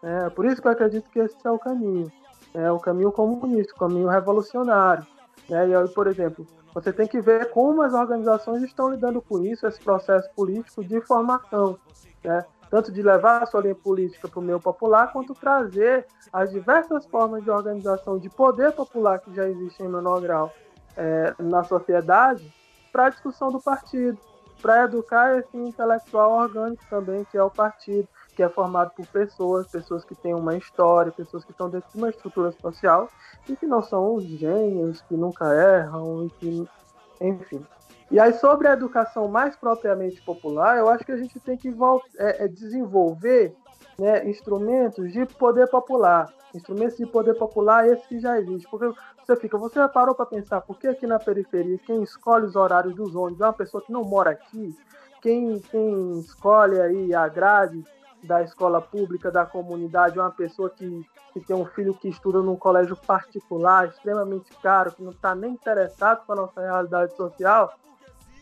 [0.02, 2.10] É por isso que eu acredito que esse é o caminho
[2.54, 5.06] é o caminho comunista, o caminho revolucionário.
[5.48, 5.68] Né?
[5.68, 6.44] E por exemplo,
[6.74, 11.00] você tem que ver como as organizações estão lidando com isso, esse processo político de
[11.00, 11.78] formação,
[12.24, 12.44] né?
[12.72, 17.04] Tanto de levar a sua linha política para o meio popular, quanto trazer as diversas
[17.04, 20.50] formas de organização de poder popular que já existem em menor grau
[20.96, 22.50] é, na sociedade
[22.90, 24.16] para a discussão do partido,
[24.62, 29.66] para educar esse intelectual orgânico também, que é o partido que é formado por pessoas,
[29.66, 33.06] pessoas que têm uma história, pessoas que estão dentro de uma estrutura social
[33.46, 36.68] e que não são os gênios, que nunca erram, e que,
[37.20, 37.66] enfim.
[38.12, 41.74] E aí, sobre a educação mais propriamente popular, eu acho que a gente tem que
[42.18, 43.56] é, é desenvolver
[43.98, 46.30] né, instrumentos de poder popular.
[46.54, 48.68] Instrumentos de poder popular, esse que já existe.
[48.68, 48.94] Porque
[49.24, 52.94] você fica, você parou para pensar, por que aqui na periferia, quem escolhe os horários
[52.94, 54.76] dos ônibus é uma pessoa que não mora aqui?
[55.22, 57.82] Quem, quem escolhe aí a grade
[58.22, 61.02] da escola pública, da comunidade, uma pessoa que,
[61.32, 65.52] que tem um filho que estuda num colégio particular, extremamente caro, que não está nem
[65.52, 67.72] interessado com a nossa realidade social,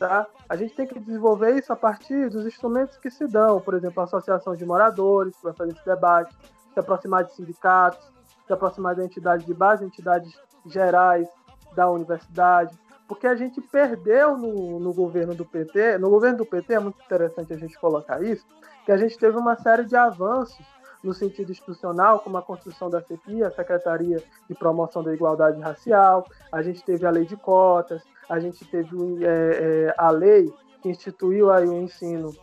[0.00, 0.26] tá?
[0.48, 4.00] a gente tem que desenvolver isso a partir dos instrumentos que se dão, por exemplo,
[4.00, 6.34] a associação de moradores, vai fazer esse debate,
[6.72, 8.10] se aproximar de sindicatos,
[8.46, 10.32] se aproximar da entidade de base, entidades
[10.64, 11.28] gerais
[11.76, 12.74] da universidade,
[13.06, 17.02] porque a gente perdeu no, no governo do PT, no governo do PT é muito
[17.04, 18.46] interessante a gente colocar isso,
[18.86, 20.64] que a gente teve uma série de avanços
[21.02, 26.26] no sentido institucional, como a construção da CEPI, a Secretaria de Promoção da Igualdade Racial,
[26.52, 30.88] a gente teve a lei de cotas, a gente teve é, é, a lei que
[30.88, 32.34] instituiu aí o ensino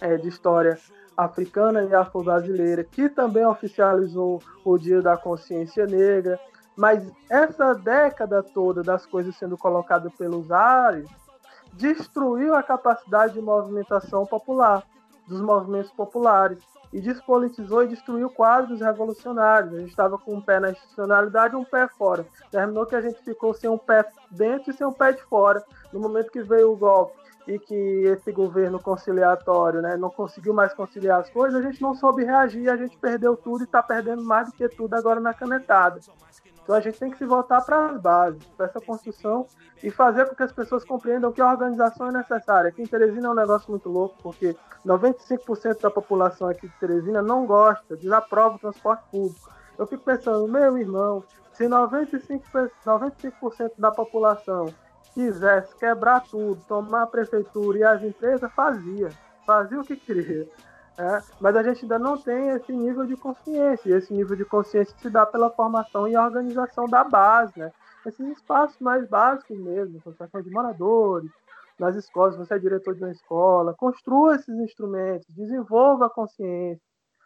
[0.00, 0.78] é, de história
[1.16, 6.40] africana e afro-brasileira, que também oficializou o Dia da Consciência Negra.
[6.76, 11.08] Mas essa década toda das coisas sendo colocadas pelos ares
[11.74, 14.82] destruiu a capacidade de movimentação popular,
[15.26, 16.58] dos movimentos populares,
[16.92, 19.74] e despolitizou e destruiu quadros revolucionários.
[19.74, 22.26] A gente estava com um pé na institucionalidade e um pé fora.
[22.50, 25.64] Terminou que a gente ficou sem um pé dentro e sem um pé de fora.
[25.92, 27.16] No momento que veio o golpe
[27.46, 31.94] e que esse governo conciliatório né, não conseguiu mais conciliar as coisas, a gente não
[31.94, 35.32] soube reagir, a gente perdeu tudo e está perdendo mais do que tudo agora na
[35.34, 35.98] canetada.
[36.62, 39.46] Então a gente tem que se voltar para as bases, para essa construção
[39.82, 42.68] e fazer com que as pessoas compreendam que a organização é necessária.
[42.68, 44.56] Aqui em Teresina é um negócio muito louco, porque
[44.86, 49.50] 95% da população aqui de Teresina não gosta, desaprova o transporte público.
[49.76, 54.72] Eu fico pensando, meu irmão, se 95%, 95 da população
[55.12, 59.10] quisesse quebrar tudo, tomar a prefeitura e as empresas, fazia.
[59.44, 60.48] Fazia o que queria.
[60.98, 63.88] É, mas a gente ainda não tem esse nível de consciência.
[63.88, 67.72] E esse nível de consciência se dá pela formação e organização da base, né?
[68.04, 71.30] Esses espaços mais básicos mesmo, associação de moradores,
[71.78, 76.82] nas escolas, você é diretor de uma escola, construa esses instrumentos, desenvolva a consciência,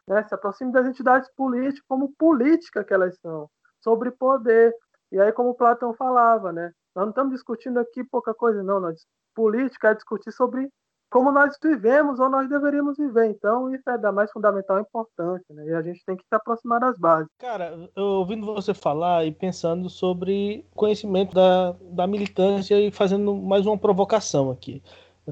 [0.06, 0.22] né?
[0.22, 3.50] se aproxime das entidades políticas como política que elas são,
[3.80, 4.74] sobre poder.
[5.10, 6.72] E aí, como Platão falava, né?
[6.94, 8.80] Nós não estamos discutindo aqui pouca coisa, não.
[8.80, 10.68] Nós, política é discutir sobre
[11.10, 13.30] como nós vivemos ou nós deveríamos viver.
[13.30, 15.66] Então, isso é da mais fundamental importância, né?
[15.66, 17.28] E a gente tem que se aproximar das bases.
[17.38, 23.66] Cara, eu, ouvindo você falar e pensando sobre conhecimento da, da militância e fazendo mais
[23.66, 24.82] uma provocação aqui.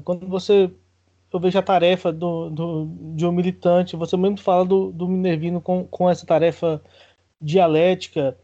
[0.03, 0.71] Quando você
[1.35, 5.59] eu vejo a tarefa do, do, de um militante, você mesmo fala do, do Minervino
[5.59, 6.81] com, com essa tarefa
[7.41, 8.37] dialética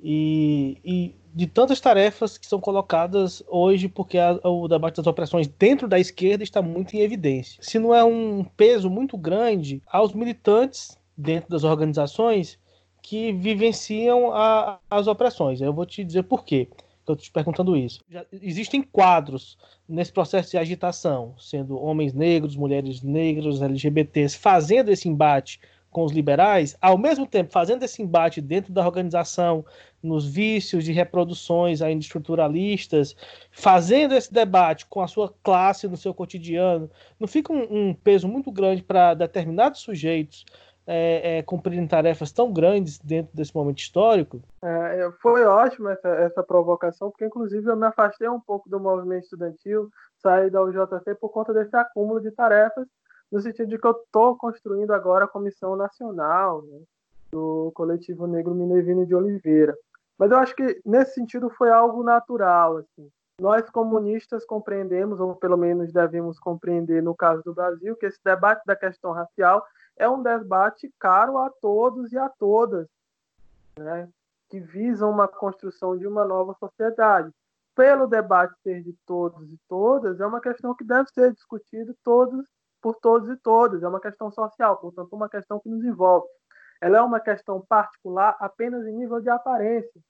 [0.00, 5.48] e, e de tantas tarefas que são colocadas hoje, porque a, o debate das opressões
[5.48, 7.62] dentro da esquerda está muito em evidência.
[7.62, 12.58] Se não é um peso muito grande aos militantes dentro das organizações
[13.02, 15.60] que vivenciam a, as opressões.
[15.60, 16.68] Eu vou te dizer por quê.
[16.70, 18.00] Eu estou te perguntando isso.
[18.08, 19.58] Já existem quadros
[19.88, 25.60] nesse processo de agitação, sendo homens negros, mulheres negras, LGBTs, fazendo esse embate
[25.92, 29.64] com os liberais, ao mesmo tempo fazendo esse embate dentro da organização,
[30.02, 33.14] nos vícios de reproduções ainda estruturalistas,
[33.52, 36.90] fazendo esse debate com a sua classe no seu cotidiano,
[37.20, 40.44] não fica um, um peso muito grande para determinados sujeitos
[40.84, 44.42] é, é, cumprirem tarefas tão grandes dentro desse momento histórico?
[44.64, 49.24] É, foi ótimo essa, essa provocação, porque inclusive eu me afastei um pouco do movimento
[49.24, 49.88] estudantil,
[50.18, 52.88] saí da UJC por conta desse acúmulo de tarefas
[53.32, 56.82] no sentido de que eu estou construindo agora a Comissão Nacional né,
[57.32, 59.74] do Coletivo Negro Minervino de Oliveira.
[60.18, 62.76] Mas eu acho que nesse sentido foi algo natural.
[62.76, 63.10] Assim.
[63.40, 68.62] Nós comunistas compreendemos, ou pelo menos devemos compreender no caso do Brasil, que esse debate
[68.66, 69.64] da questão racial
[69.96, 72.86] é um debate caro a todos e a todas,
[73.78, 74.08] né,
[74.50, 77.30] que visam uma construção de uma nova sociedade.
[77.74, 82.46] Pelo debate ser de todos e todas, é uma questão que deve ser discutida todos
[82.82, 83.82] por todos e todas.
[83.82, 86.26] É uma questão social, portanto, uma questão que nos envolve.
[86.80, 90.00] Ela é uma questão particular apenas em nível de aparência,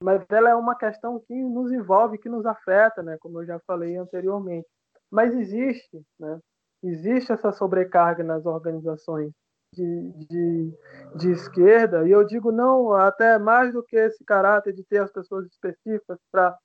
[0.00, 3.16] mas ela é uma questão que nos envolve, que nos afeta, né?
[3.20, 4.66] Como eu já falei anteriormente.
[5.10, 6.40] Mas existe, né?
[6.82, 9.32] Existe essa sobrecarga nas organizações
[9.72, 10.74] de, de,
[11.16, 15.12] de esquerda, e eu digo não, até mais do que esse caráter de ter as
[15.12, 16.56] pessoas específicas para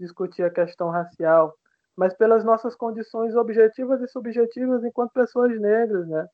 [0.00, 1.54] discutir a questão racial,
[1.96, 6.26] mas pelas nossas condições objetivas e subjetivas enquanto pessoas negras, né?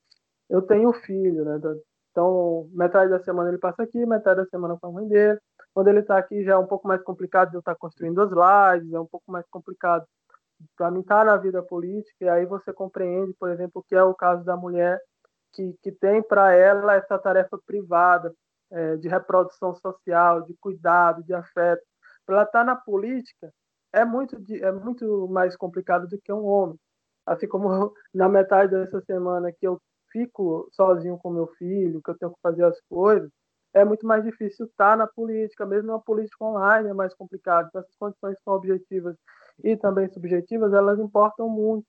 [0.51, 1.61] Eu tenho filho, né?
[2.11, 5.39] Então, metade da semana ele passa aqui, metade da semana com a mãe dele.
[5.73, 8.21] Quando ele está aqui já é um pouco mais complicado de eu estar tá construindo
[8.21, 10.07] as lives, é um pouco mais complicado
[10.77, 14.03] para mim estar tá na vida política, e aí você compreende, por exemplo, que é
[14.03, 15.01] o caso da mulher
[15.53, 18.33] que, que tem para ela essa tarefa privada
[18.71, 21.83] é, de reprodução social, de cuidado, de afeto.
[22.25, 23.53] Para ela estar tá na política,
[23.93, 26.79] é muito, é muito mais complicado do que um homem.
[27.27, 27.69] Assim como
[28.15, 29.81] na metade dessa semana que eu
[30.11, 33.31] fico sozinho com meu filho, que eu tenho que fazer as coisas,
[33.75, 37.69] é muito mais difícil estar na política, mesmo na política online é mais complicado.
[37.69, 39.17] Então, essas condições são objetivas
[39.65, 41.87] e também subjetivas, elas importam muito.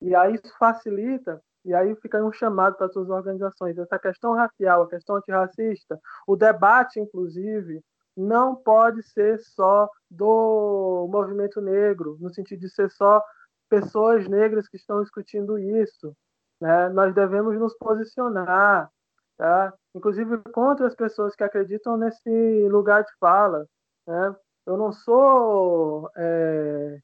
[0.00, 3.76] E aí isso facilita, e aí fica um chamado para as organizações.
[3.78, 7.82] Essa questão racial, a questão antirracista, o debate, inclusive,
[8.16, 13.22] não pode ser só do movimento negro, no sentido de ser só
[13.68, 16.14] pessoas negras que estão discutindo isso.
[16.60, 16.88] Né?
[16.90, 18.90] Nós devemos nos posicionar.
[19.36, 19.72] tá?
[19.94, 23.66] Inclusive contra as pessoas que acreditam nesse lugar de fala,
[24.06, 24.34] né?
[24.66, 26.98] Eu não sou é,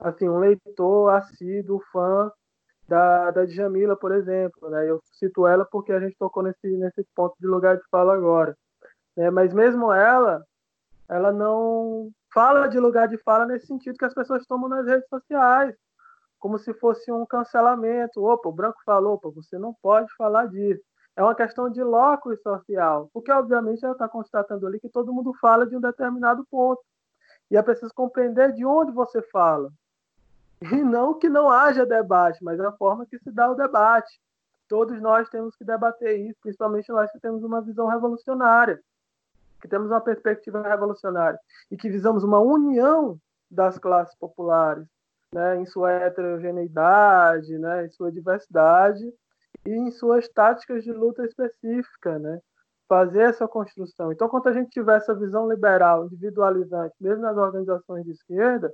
[0.00, 2.30] assim um leitor assíduo, fã
[2.88, 4.90] da, da Djamila, por exemplo, né?
[4.90, 8.56] Eu cito ela porque a gente tocou nesse nesse ponto de lugar de fala agora,
[9.16, 9.30] né?
[9.30, 10.44] Mas mesmo ela,
[11.08, 15.08] ela não fala de lugar de fala nesse sentido que as pessoas tomam nas redes
[15.08, 15.74] sociais,
[16.38, 18.24] como se fosse um cancelamento.
[18.24, 20.82] Opa, o branco falou, opa, você não pode falar disso.
[21.14, 25.34] É uma questão de locus social, porque obviamente ela está constatando ali que todo mundo
[25.34, 26.82] fala de um determinado ponto.
[27.50, 29.70] E é preciso compreender de onde você fala.
[30.62, 34.20] E não que não haja debate, mas a forma que se dá o debate.
[34.68, 38.80] Todos nós temos que debater isso, principalmente nós que temos uma visão revolucionária
[39.62, 41.38] que temos uma perspectiva revolucionária
[41.70, 43.16] e que visamos uma união
[43.48, 44.86] das classes populares,
[45.32, 49.04] né, em sua heterogeneidade, né, em sua diversidade
[49.64, 52.40] e em suas táticas de luta específica, né,
[52.88, 54.10] fazer essa construção.
[54.10, 58.70] Então, quando a gente tiver essa visão liberal, individualizante, mesmo nas organizações de esquerda,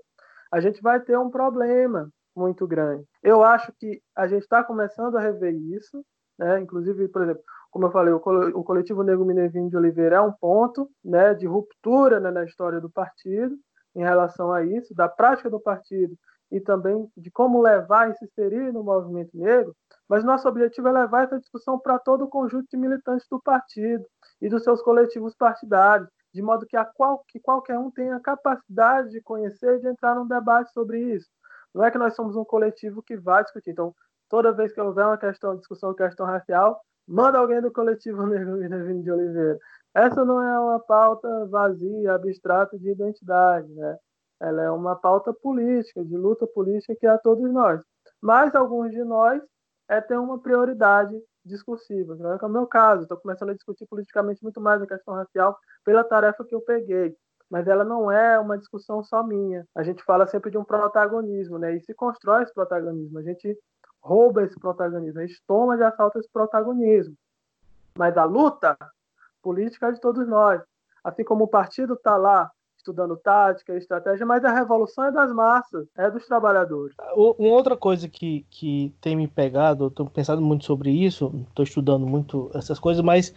[0.51, 3.05] a gente vai ter um problema muito grande.
[3.23, 6.03] Eu acho que a gente está começando a rever isso,
[6.39, 6.61] né?
[6.61, 10.91] Inclusive, por exemplo, como eu falei, o coletivo Negro Minervinho de Oliveira é um ponto
[11.05, 13.57] né, de ruptura né, na história do partido
[13.95, 16.17] em relação a isso, da prática do partido
[16.51, 19.77] e também de como levar e se inserir no movimento negro,
[20.09, 24.05] mas nosso objetivo é levar essa discussão para todo o conjunto de militantes do partido
[24.41, 28.21] e dos seus coletivos partidários, de modo que, a qual, que qualquer um tenha a
[28.21, 31.29] capacidade de conhecer e de entrar num debate sobre isso.
[31.75, 33.71] Não é que nós somos um coletivo que vai discutir.
[33.71, 33.95] Então,
[34.29, 39.03] toda vez que houver uma questão, discussão, questão racial, manda alguém do coletivo Negro Minervino
[39.03, 39.59] de Oliveira.
[39.95, 43.97] Essa não é uma pauta vazia, abstrata de identidade, né?
[44.41, 47.83] Ela é uma pauta política, de luta política que é a todos nós.
[48.21, 49.43] Mas alguns de nós
[49.89, 53.03] é ter uma prioridade discursiva, não é, é o meu caso.
[53.03, 57.17] Estou começando a discutir politicamente muito mais a questão racial pela tarefa que eu peguei.
[57.51, 59.67] Mas ela não é uma discussão só minha.
[59.75, 61.75] A gente fala sempre de um protagonismo, né?
[61.75, 63.19] E se constrói esse protagonismo.
[63.19, 63.59] A gente
[64.01, 67.15] rouba esse protagonismo, a gente toma de assalto esse protagonismo.
[67.97, 68.77] Mas a luta
[69.43, 70.63] política é de todos nós.
[71.03, 75.87] Assim como o partido está lá estudando tática, estratégia, mas a revolução é das massas,
[75.97, 76.97] é dos trabalhadores.
[77.15, 82.07] Uma outra coisa que, que tem me pegado, estou pensando muito sobre isso, estou estudando
[82.07, 83.35] muito essas coisas, mas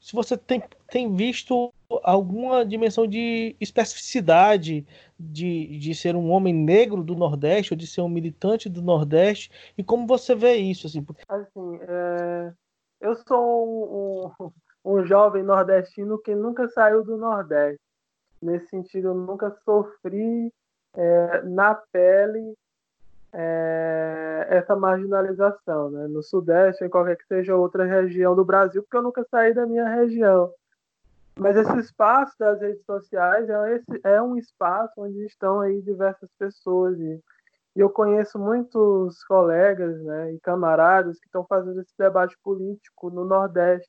[0.00, 1.72] se você tem, tem visto
[2.02, 4.86] alguma dimensão de especificidade
[5.18, 9.50] de, de ser um homem negro do Nordeste ou de ser um militante do Nordeste
[9.76, 11.04] e como você vê isso assim?
[11.28, 12.52] Assim, é...
[13.00, 14.50] eu sou um,
[14.84, 17.80] um, jovem nordestino que nunca saiu do Nordeste.
[18.40, 20.50] Nesse sentido, eu nunca sofri
[20.94, 22.54] é, na pele
[23.32, 26.08] é, essa marginalização, né?
[26.08, 29.66] no Sudeste, em qualquer que seja outra região do Brasil, porque eu nunca saí da
[29.66, 30.52] minha região.
[31.38, 36.28] Mas esse espaço das redes sociais é, esse, é um espaço onde estão aí diversas
[36.38, 37.22] pessoas e,
[37.76, 43.24] e eu conheço muitos colegas né, e camaradas que estão fazendo esse debate político no
[43.24, 43.88] Nordeste,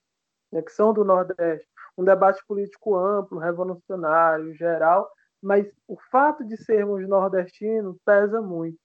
[0.52, 1.68] né, que são do Nordeste.
[1.98, 5.12] Um debate político amplo, revolucionário, geral,
[5.42, 8.78] mas o fato de sermos nordestinos pesa muito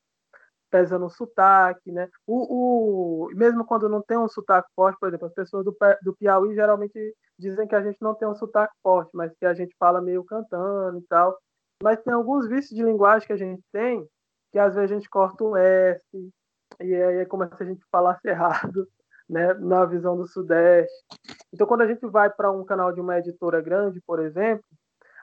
[0.70, 2.08] pesa no sotaque, né?
[2.26, 6.16] O, o, mesmo quando não tem um sotaque forte, por exemplo, as pessoas do, do
[6.16, 9.74] Piauí geralmente dizem que a gente não tem um sotaque forte, mas que a gente
[9.78, 11.38] fala meio cantando e tal.
[11.82, 14.06] Mas tem alguns vícios de linguagem que a gente tem,
[14.52, 16.02] que às vezes a gente corta um S,
[16.80, 18.88] e aí é como se a gente falasse errado,
[19.28, 19.54] né?
[19.54, 21.04] Na visão do Sudeste.
[21.52, 24.64] Então, quando a gente vai para um canal de uma editora grande, por exemplo,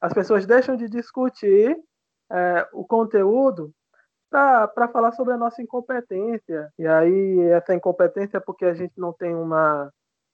[0.02, 1.78] as pessoas deixam de discutir
[2.32, 3.74] é, o conteúdo
[4.34, 6.74] para falar sobre a nossa incompetência.
[6.80, 9.92] E aí, essa incompetência é porque a gente não tem uma,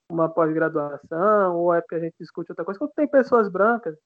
[0.09, 2.79] uma pós-graduação, ou é porque a gente discute outra coisa.
[2.79, 3.97] Quando tem pessoas brancas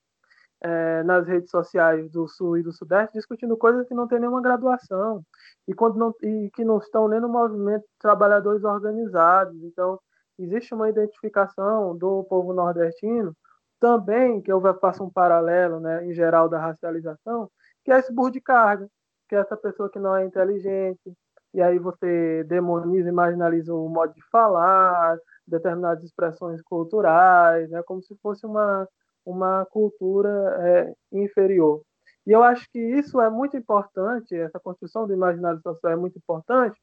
[0.61, 4.41] é, nas redes sociais do Sul e do Sudeste discutindo coisas que não tem nenhuma
[4.41, 5.21] graduação
[5.67, 9.61] e, quando não, e que não estão nem no movimento de trabalhadores organizados.
[9.63, 9.99] Então,
[10.39, 13.35] existe uma identificação do povo nordestino
[13.79, 17.47] também, que eu faço um paralelo, né, em geral, da racialização,
[17.83, 18.89] que é esse burro de carga
[19.27, 21.13] que essa pessoa que não é inteligente,
[21.53, 25.17] e aí você demoniza e marginaliza o modo de falar,
[25.47, 28.87] determinadas expressões culturais, né, como se fosse uma,
[29.25, 31.81] uma cultura é, inferior.
[32.25, 36.17] E eu acho que isso é muito importante, essa construção do imaginário social é muito
[36.17, 36.79] importante,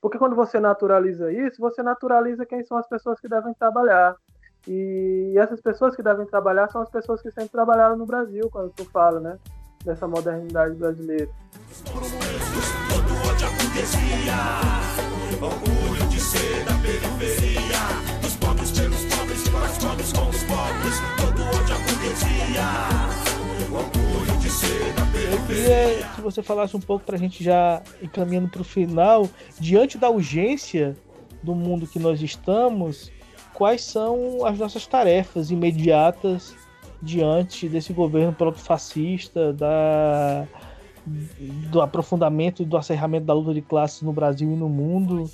[0.00, 4.14] porque quando você naturaliza isso, você naturaliza quem são as pessoas que devem trabalhar.
[4.68, 8.72] E essas pessoas que devem trabalhar são as pessoas que sempre trabalharam no Brasil, quando
[8.72, 9.38] tu fala, né?
[9.86, 11.30] Dessa modernidade brasileira.
[25.30, 29.28] Eu queria que você falasse um pouco pra gente já encaminhando pro final,
[29.60, 30.96] diante da urgência
[31.44, 33.12] do mundo que nós estamos,
[33.54, 36.65] quais são as nossas tarefas imediatas
[37.06, 40.46] diante desse governo proto-fascista, da,
[41.70, 45.30] do aprofundamento e do acerramento da luta de classes no Brasil e no mundo,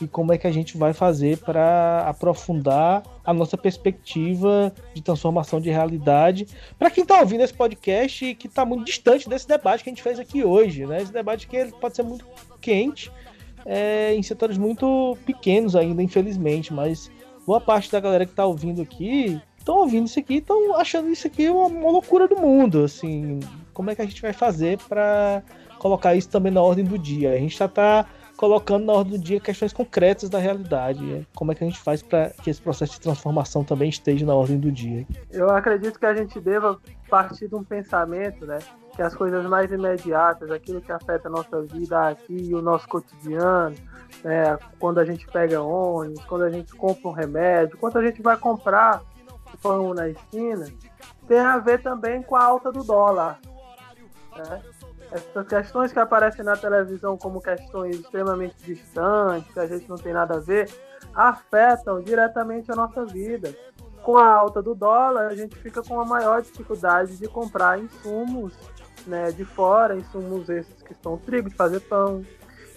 [0.00, 5.60] e como é que a gente vai fazer para aprofundar a nossa perspectiva de transformação
[5.60, 6.46] de realidade.
[6.78, 9.92] Para quem está ouvindo esse podcast e que está muito distante desse debate que a
[9.92, 11.02] gente fez aqui hoje, né?
[11.02, 12.24] Esse debate que ele pode ser muito
[12.60, 13.12] quente
[13.66, 17.10] é, em setores muito pequenos ainda, infelizmente, mas
[17.46, 21.26] boa parte da galera que está ouvindo aqui estão ouvindo isso aqui, estão achando isso
[21.26, 23.40] aqui uma, uma loucura do mundo, assim.
[23.72, 25.42] Como é que a gente vai fazer para
[25.78, 27.32] colocar isso também na ordem do dia?
[27.32, 28.06] A gente já está
[28.36, 31.26] colocando na ordem do dia questões concretas da realidade.
[31.34, 34.34] Como é que a gente faz para que esse processo de transformação também esteja na
[34.34, 35.06] ordem do dia?
[35.30, 36.78] Eu acredito que a gente deva
[37.10, 38.58] partir de um pensamento, né?
[38.96, 43.76] Que as coisas mais imediatas, aquilo que afeta a nossa vida aqui, o nosso cotidiano,
[44.24, 44.58] né?
[44.78, 48.36] quando a gente pega ônibus, quando a gente compra um remédio, quando a gente vai
[48.38, 49.02] comprar
[49.62, 50.66] pão na esquina,
[51.26, 53.38] tem a ver também com a alta do dólar.
[54.36, 54.62] Né?
[55.10, 60.12] essas questões que aparecem na televisão como questões extremamente distantes, que a gente não tem
[60.12, 60.70] nada a ver,
[61.14, 63.54] afetam diretamente a nossa vida.
[64.02, 68.54] Com a alta do dólar, a gente fica com a maior dificuldade de comprar insumos
[69.06, 72.24] né, de fora, insumos esses que são trigo de fazer pão,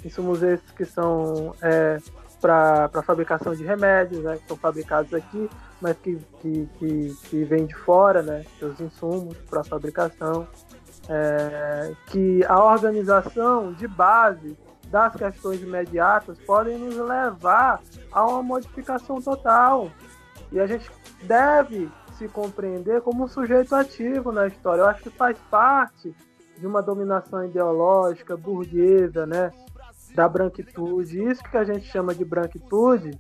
[0.04, 1.98] insumos esses que são é,
[2.44, 7.66] para fabricação de remédios, né, que são fabricados aqui, mas que, que, que, que vêm
[7.66, 10.46] de fora, né, os insumos para fabricação
[11.08, 17.82] é, que a organização de base das questões imediatas podem nos levar
[18.12, 19.90] a uma modificação total.
[20.52, 20.92] E a gente
[21.24, 24.82] deve se compreender como um sujeito ativo na história.
[24.82, 26.14] Eu acho que faz parte
[26.58, 29.50] de uma dominação ideológica burguesa, né,
[30.16, 31.24] da branquitude.
[31.24, 33.12] Isso que a gente chama de branquitude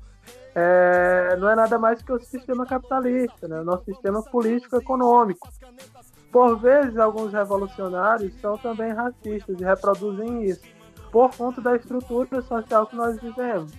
[0.55, 5.47] é, não é nada mais que o sistema capitalista, né, o nosso sistema político-econômico.
[6.31, 10.63] Por vezes, alguns revolucionários são também racistas e reproduzem isso,
[11.11, 13.71] por conta da estrutura social que nós vivemos.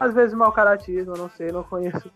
[0.00, 2.10] Às vezes, mau caratismo, não sei, não conheço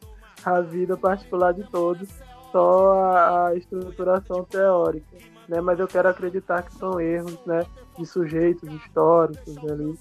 [0.45, 2.09] a vida particular de todos,
[2.51, 5.17] só a, estruturação teórica.
[5.49, 5.61] Né?
[5.61, 7.65] Mas eu quero acreditar que são erros né,
[7.99, 9.99] de sujeitos históricos ali,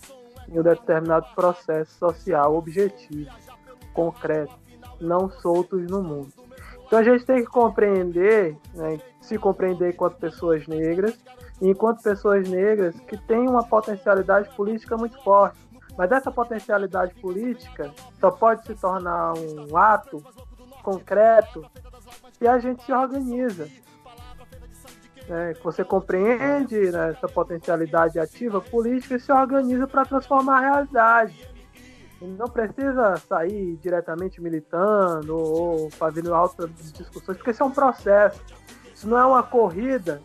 [0.49, 3.31] em um determinado processo social objetivo,
[3.93, 4.53] concreto,
[4.99, 6.31] não soltos no mundo.
[6.85, 11.17] Então a gente tem que compreender, né, se compreender enquanto pessoas negras,
[11.61, 15.57] e enquanto pessoas negras que têm uma potencialidade política muito forte.
[15.97, 20.21] Mas essa potencialidade política só pode se tornar um ato
[20.83, 21.65] concreto
[22.37, 23.67] se a gente se organiza.
[25.27, 25.53] Né?
[25.63, 31.55] Você compreende né, essa potencialidade ativa política e se organiza para transformar a realidade
[32.21, 38.41] não precisa sair diretamente militando ou fazendo altas discussões, porque isso é um processo.
[38.93, 40.21] Isso não é uma corrida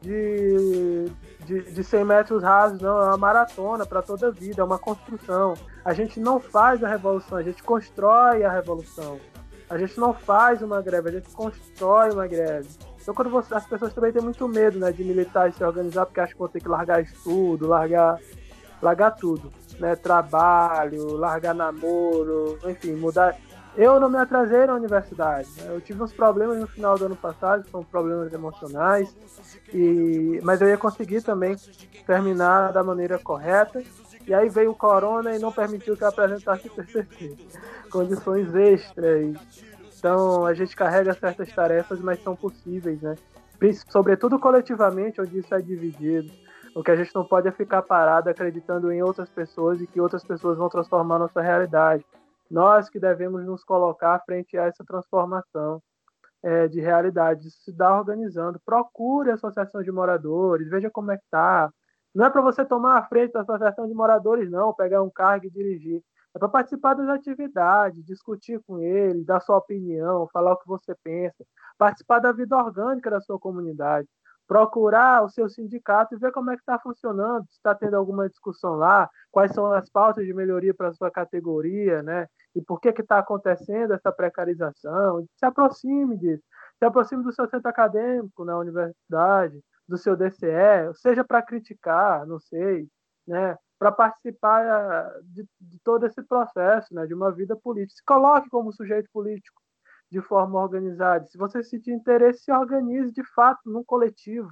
[0.00, 1.06] de,
[1.44, 2.98] de, de 100 metros rasos, não.
[2.98, 5.54] É uma maratona para toda a vida, é uma construção.
[5.84, 9.20] A gente não faz a revolução, a gente constrói a revolução.
[9.68, 12.68] A gente não faz uma greve, a gente constrói uma greve.
[13.04, 16.06] Então, quando você, as pessoas também têm muito medo né, de militar e se organizar,
[16.06, 18.18] porque acham que vão ter que largar estudo, largar,
[18.80, 23.36] largar tudo né, trabalho, largar namoro, enfim, mudar.
[23.76, 25.48] Eu não me atrasei na universidade.
[25.58, 25.66] Né?
[25.68, 29.14] Eu tive uns problemas no final do ano passado, são problemas emocionais,
[29.70, 31.56] e mas eu ia conseguir também
[32.06, 33.82] terminar da maneira correta.
[34.26, 37.36] E aí veio o corona e não permitiu que eu apresentasse o TCC.
[37.90, 39.36] Condições extras.
[40.04, 43.14] Então a gente carrega certas tarefas, mas são possíveis, né?
[43.88, 46.30] Sobretudo coletivamente, onde isso é dividido.
[46.76, 49.98] O que a gente não pode é ficar parado acreditando em outras pessoas e que
[49.98, 52.04] outras pessoas vão transformar nossa realidade.
[52.50, 55.80] Nós que devemos nos colocar frente a essa transformação
[56.42, 58.60] é, de realidade, se dá organizando.
[58.62, 61.70] Procure a associação de moradores, veja como é que tá.
[62.14, 65.46] Não é para você tomar a frente da associação de moradores, não, pegar um cargo
[65.46, 66.02] e dirigir.
[66.34, 70.94] É para participar das atividades, discutir com eles, dar sua opinião, falar o que você
[71.02, 71.44] pensa,
[71.78, 74.08] participar da vida orgânica da sua comunidade
[74.46, 78.28] procurar o seu sindicato e ver como é que está funcionando, se está tendo alguma
[78.28, 82.26] discussão lá, quais são as pautas de melhoria para a sua categoria, né?
[82.54, 85.26] E por que está acontecendo essa precarização?
[85.36, 86.42] Se aproxime disso.
[86.78, 92.38] Se aproxime do seu centro acadêmico na universidade, do seu DCE, seja para criticar, não
[92.38, 92.88] sei,
[93.26, 93.56] né?
[93.84, 97.06] Para participar eh, de, de todo esse processo, né?
[97.06, 97.98] De uma vida política.
[97.98, 99.60] Se coloque como sujeito político
[100.10, 101.26] de forma organizada.
[101.26, 104.48] Se você sentir interesse, se organize de fato num coletivo,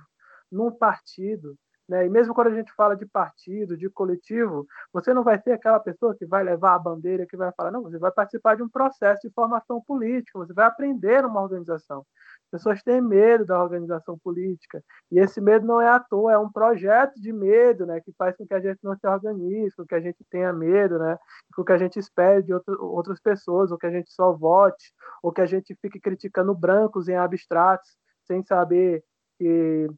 [0.51, 1.57] num partido.
[1.89, 2.07] Né?
[2.07, 5.80] E mesmo quando a gente fala de partido, de coletivo, você não vai ser aquela
[5.80, 8.68] pessoa que vai levar a bandeira, que vai falar, não, você vai participar de um
[8.68, 12.05] processo de formação política, você vai aprender uma organização
[12.53, 14.85] pessoas têm medo da organização política.
[15.11, 18.37] E esse medo não é à toa, é um projeto de medo, né, que faz
[18.37, 21.16] com que a gente não se organize, com que a gente tenha medo, né,
[21.57, 24.93] com que a gente espere de outro, outras pessoas, ou que a gente só vote,
[25.22, 29.03] ou que a gente fique criticando brancos em abstratos, sem saber
[29.39, 29.89] que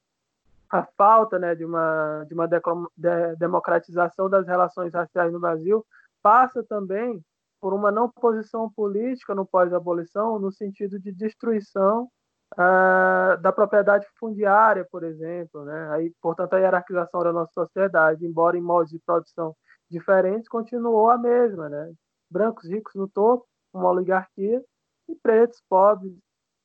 [0.75, 5.87] a falta né, de uma, de uma de democratização das relações raciais no Brasil
[6.21, 7.25] passa também
[7.61, 12.11] por uma não posição política no pós-abolição, no sentido de destruição
[12.55, 15.65] uh, da propriedade fundiária, por exemplo.
[15.65, 15.91] Né?
[15.93, 19.55] Aí, portanto, a hierarquização da nossa sociedade, embora em modos de produção
[19.89, 21.69] diferentes, continuou a mesma.
[21.69, 21.93] Né?
[22.29, 24.61] Brancos ricos no topo, uma oligarquia,
[25.09, 26.13] e pretos, pobres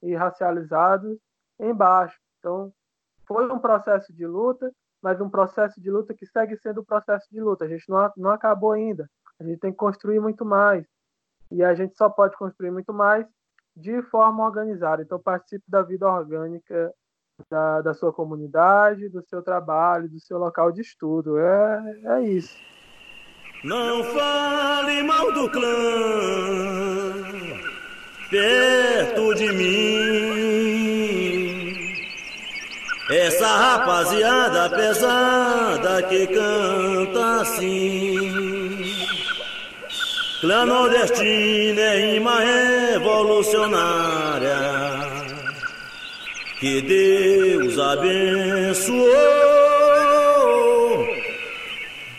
[0.01, 1.15] e racializados
[1.59, 2.17] embaixo.
[2.39, 2.73] Então,
[3.29, 4.71] foi um processo de luta,
[5.03, 7.63] mas um processo de luta que segue sendo um processo de luta.
[7.63, 9.07] A gente não, não acabou ainda.
[9.39, 10.83] A gente tem que construir muito mais.
[11.51, 13.27] E a gente só pode construir muito mais
[13.75, 15.03] de forma organizada.
[15.03, 16.91] Então, participe da vida orgânica
[17.49, 21.37] da, da sua comunidade, do seu trabalho, do seu local de estudo.
[21.37, 22.57] É, é isso.
[23.63, 25.69] Não fale mal do clã
[28.29, 30.28] perto de mim.
[33.09, 38.95] Essa rapaziada pesada que canta assim.
[40.41, 44.59] Clã nordestina é rima revolucionária
[46.59, 49.07] que Deus abençoou.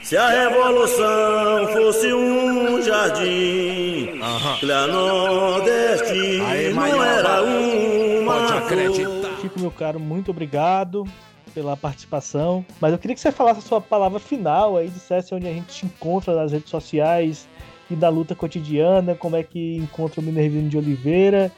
[0.03, 4.21] Se a revolução fosse um jardim,
[4.59, 9.20] clã nordestina não era uma Pode
[9.51, 11.05] Chico, meu caro, muito obrigado
[11.53, 12.65] pela participação.
[12.81, 15.67] Mas eu queria que você falasse a sua palavra final aí, dissesse onde a gente
[15.67, 17.49] te encontra nas redes sociais,
[17.91, 21.51] e da luta cotidiana, como é que encontra o Minervino de Oliveira.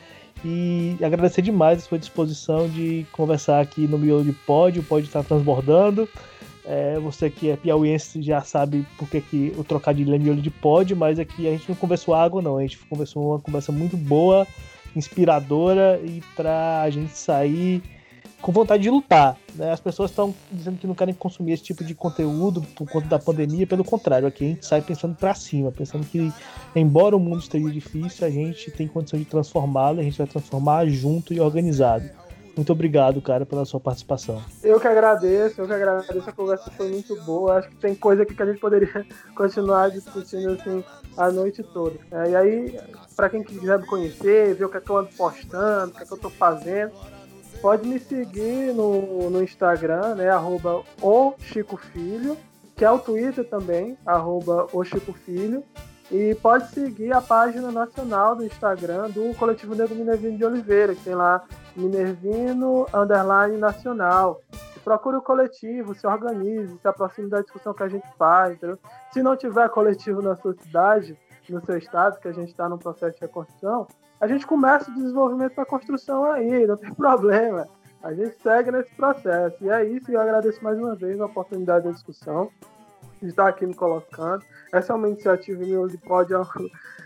[0.44, 5.22] E agradecer demais a sua disposição de conversar aqui no Miolo de Pódio, pode estar
[5.22, 6.08] transbordando.
[6.64, 10.96] É, você que é piauiense já sabe porque que o trocadilho é miolo de pódio,
[10.96, 12.56] mas aqui a gente não conversou água, não.
[12.56, 14.46] A gente conversou uma conversa muito boa,
[14.94, 17.82] inspiradora e para a gente sair
[18.42, 19.38] com vontade de lutar.
[19.54, 19.72] Né?
[19.72, 23.18] As pessoas estão dizendo que não querem consumir esse tipo de conteúdo por conta da
[23.18, 26.30] pandemia, pelo contrário, aqui a gente sai pensando para cima, pensando que,
[26.74, 30.86] embora o mundo esteja difícil, a gente tem condição de transformá-lo, a gente vai transformar
[30.86, 32.10] junto e organizado.
[32.54, 34.42] Muito obrigado, cara, pela sua participação.
[34.62, 36.28] Eu que agradeço, eu que agradeço.
[36.28, 37.58] A conversa foi muito boa.
[37.58, 40.84] Acho que tem coisa aqui que a gente poderia continuar discutindo assim
[41.16, 41.96] a noite toda.
[42.10, 42.80] É, e aí,
[43.16, 46.06] para quem quiser me conhecer, ver o que, é eu ando postando, o que, é
[46.06, 46.92] que eu tô fazendo,
[47.62, 50.28] pode me seguir no, no Instagram, né?
[50.28, 52.36] Arroba o Chico Filho,
[52.76, 55.62] que é o Twitter também, arroba o Chico Filho.
[56.10, 61.04] E pode seguir a página nacional do Instagram do Coletivo Negro Minervino de Oliveira, que
[61.04, 61.42] tem lá
[61.76, 64.40] Minervino Underline Nacional.
[64.84, 68.54] Procure o coletivo, se organize, se aproxime da discussão que a gente faz.
[68.54, 68.78] Entendeu?
[69.12, 71.16] Se não tiver coletivo na sua cidade,
[71.48, 73.86] no seu estado, que a gente está no processo de reconstrução,
[74.20, 77.66] a gente começa o desenvolvimento da construção aí, não tem problema.
[78.02, 79.56] A gente segue nesse processo.
[79.60, 82.50] E é isso, e eu agradeço mais uma vez a oportunidade da discussão,
[83.26, 84.44] estar aqui me colocando.
[84.72, 86.32] Essa é uma iniciativa Miolo de Pod,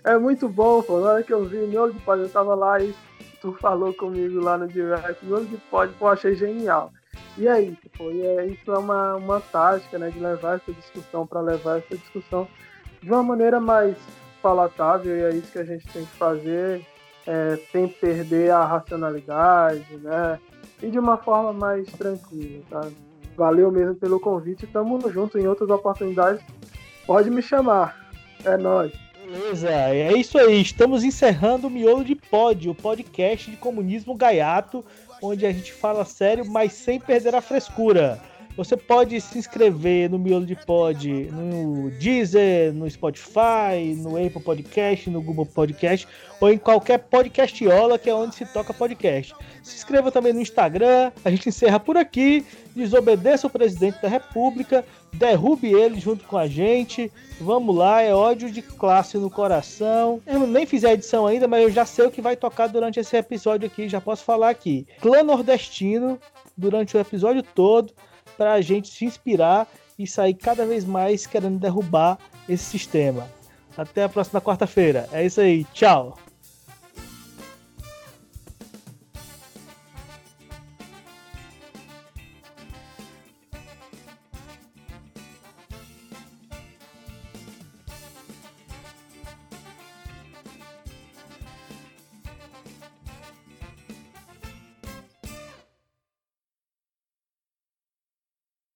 [0.04, 1.00] é muito bom, pô.
[1.00, 2.94] Na hora que eu vi Miolo de Pod, eu tava lá e
[3.40, 6.92] tu falou comigo lá no direct, Miolo de Pod, pô, achei genial.
[7.36, 8.10] E é isso, pô.
[8.10, 11.96] E é, isso é uma, uma tática, né, de levar essa discussão, para levar essa
[11.96, 12.48] discussão
[13.02, 13.96] de uma maneira mais
[14.42, 16.84] palatável, e é isso que a gente tem que fazer
[17.26, 20.38] é, sem perder a racionalidade, né?
[20.82, 22.88] E de uma forma mais tranquila, tá?
[23.36, 26.42] Valeu mesmo pelo convite, tamo junto em outras oportunidades.
[27.06, 28.08] Pode me chamar.
[28.44, 28.92] É nóis.
[29.24, 30.60] Beleza, é isso aí.
[30.60, 34.84] Estamos encerrando o Miolo de Pod, o podcast de comunismo gaiato,
[35.20, 38.20] onde a gente fala sério, mas sem perder a frescura.
[38.56, 45.10] Você pode se inscrever no Miolo de Pod no Deezer, no Spotify, no Apple Podcast,
[45.10, 46.08] no Google Podcast
[46.40, 49.34] ou em qualquer podcastiola que é onde se toca podcast.
[49.62, 51.12] Se inscreva também no Instagram.
[51.22, 52.46] A gente encerra por aqui.
[52.74, 57.10] Desobedeça o presidente da República, derrube ele junto com a gente.
[57.40, 60.20] Vamos lá, é ódio de classe no coração.
[60.26, 63.00] Eu nem fiz a edição ainda, mas eu já sei o que vai tocar durante
[63.00, 64.86] esse episódio aqui, já posso falar aqui.
[65.00, 66.18] Clã nordestino
[66.56, 67.94] durante o episódio todo
[68.36, 69.66] para a gente se inspirar
[69.98, 72.18] e sair cada vez mais querendo derrubar
[72.48, 73.28] esse sistema.
[73.76, 75.08] Até a próxima quarta-feira.
[75.12, 75.64] É isso aí.
[75.72, 76.16] Tchau.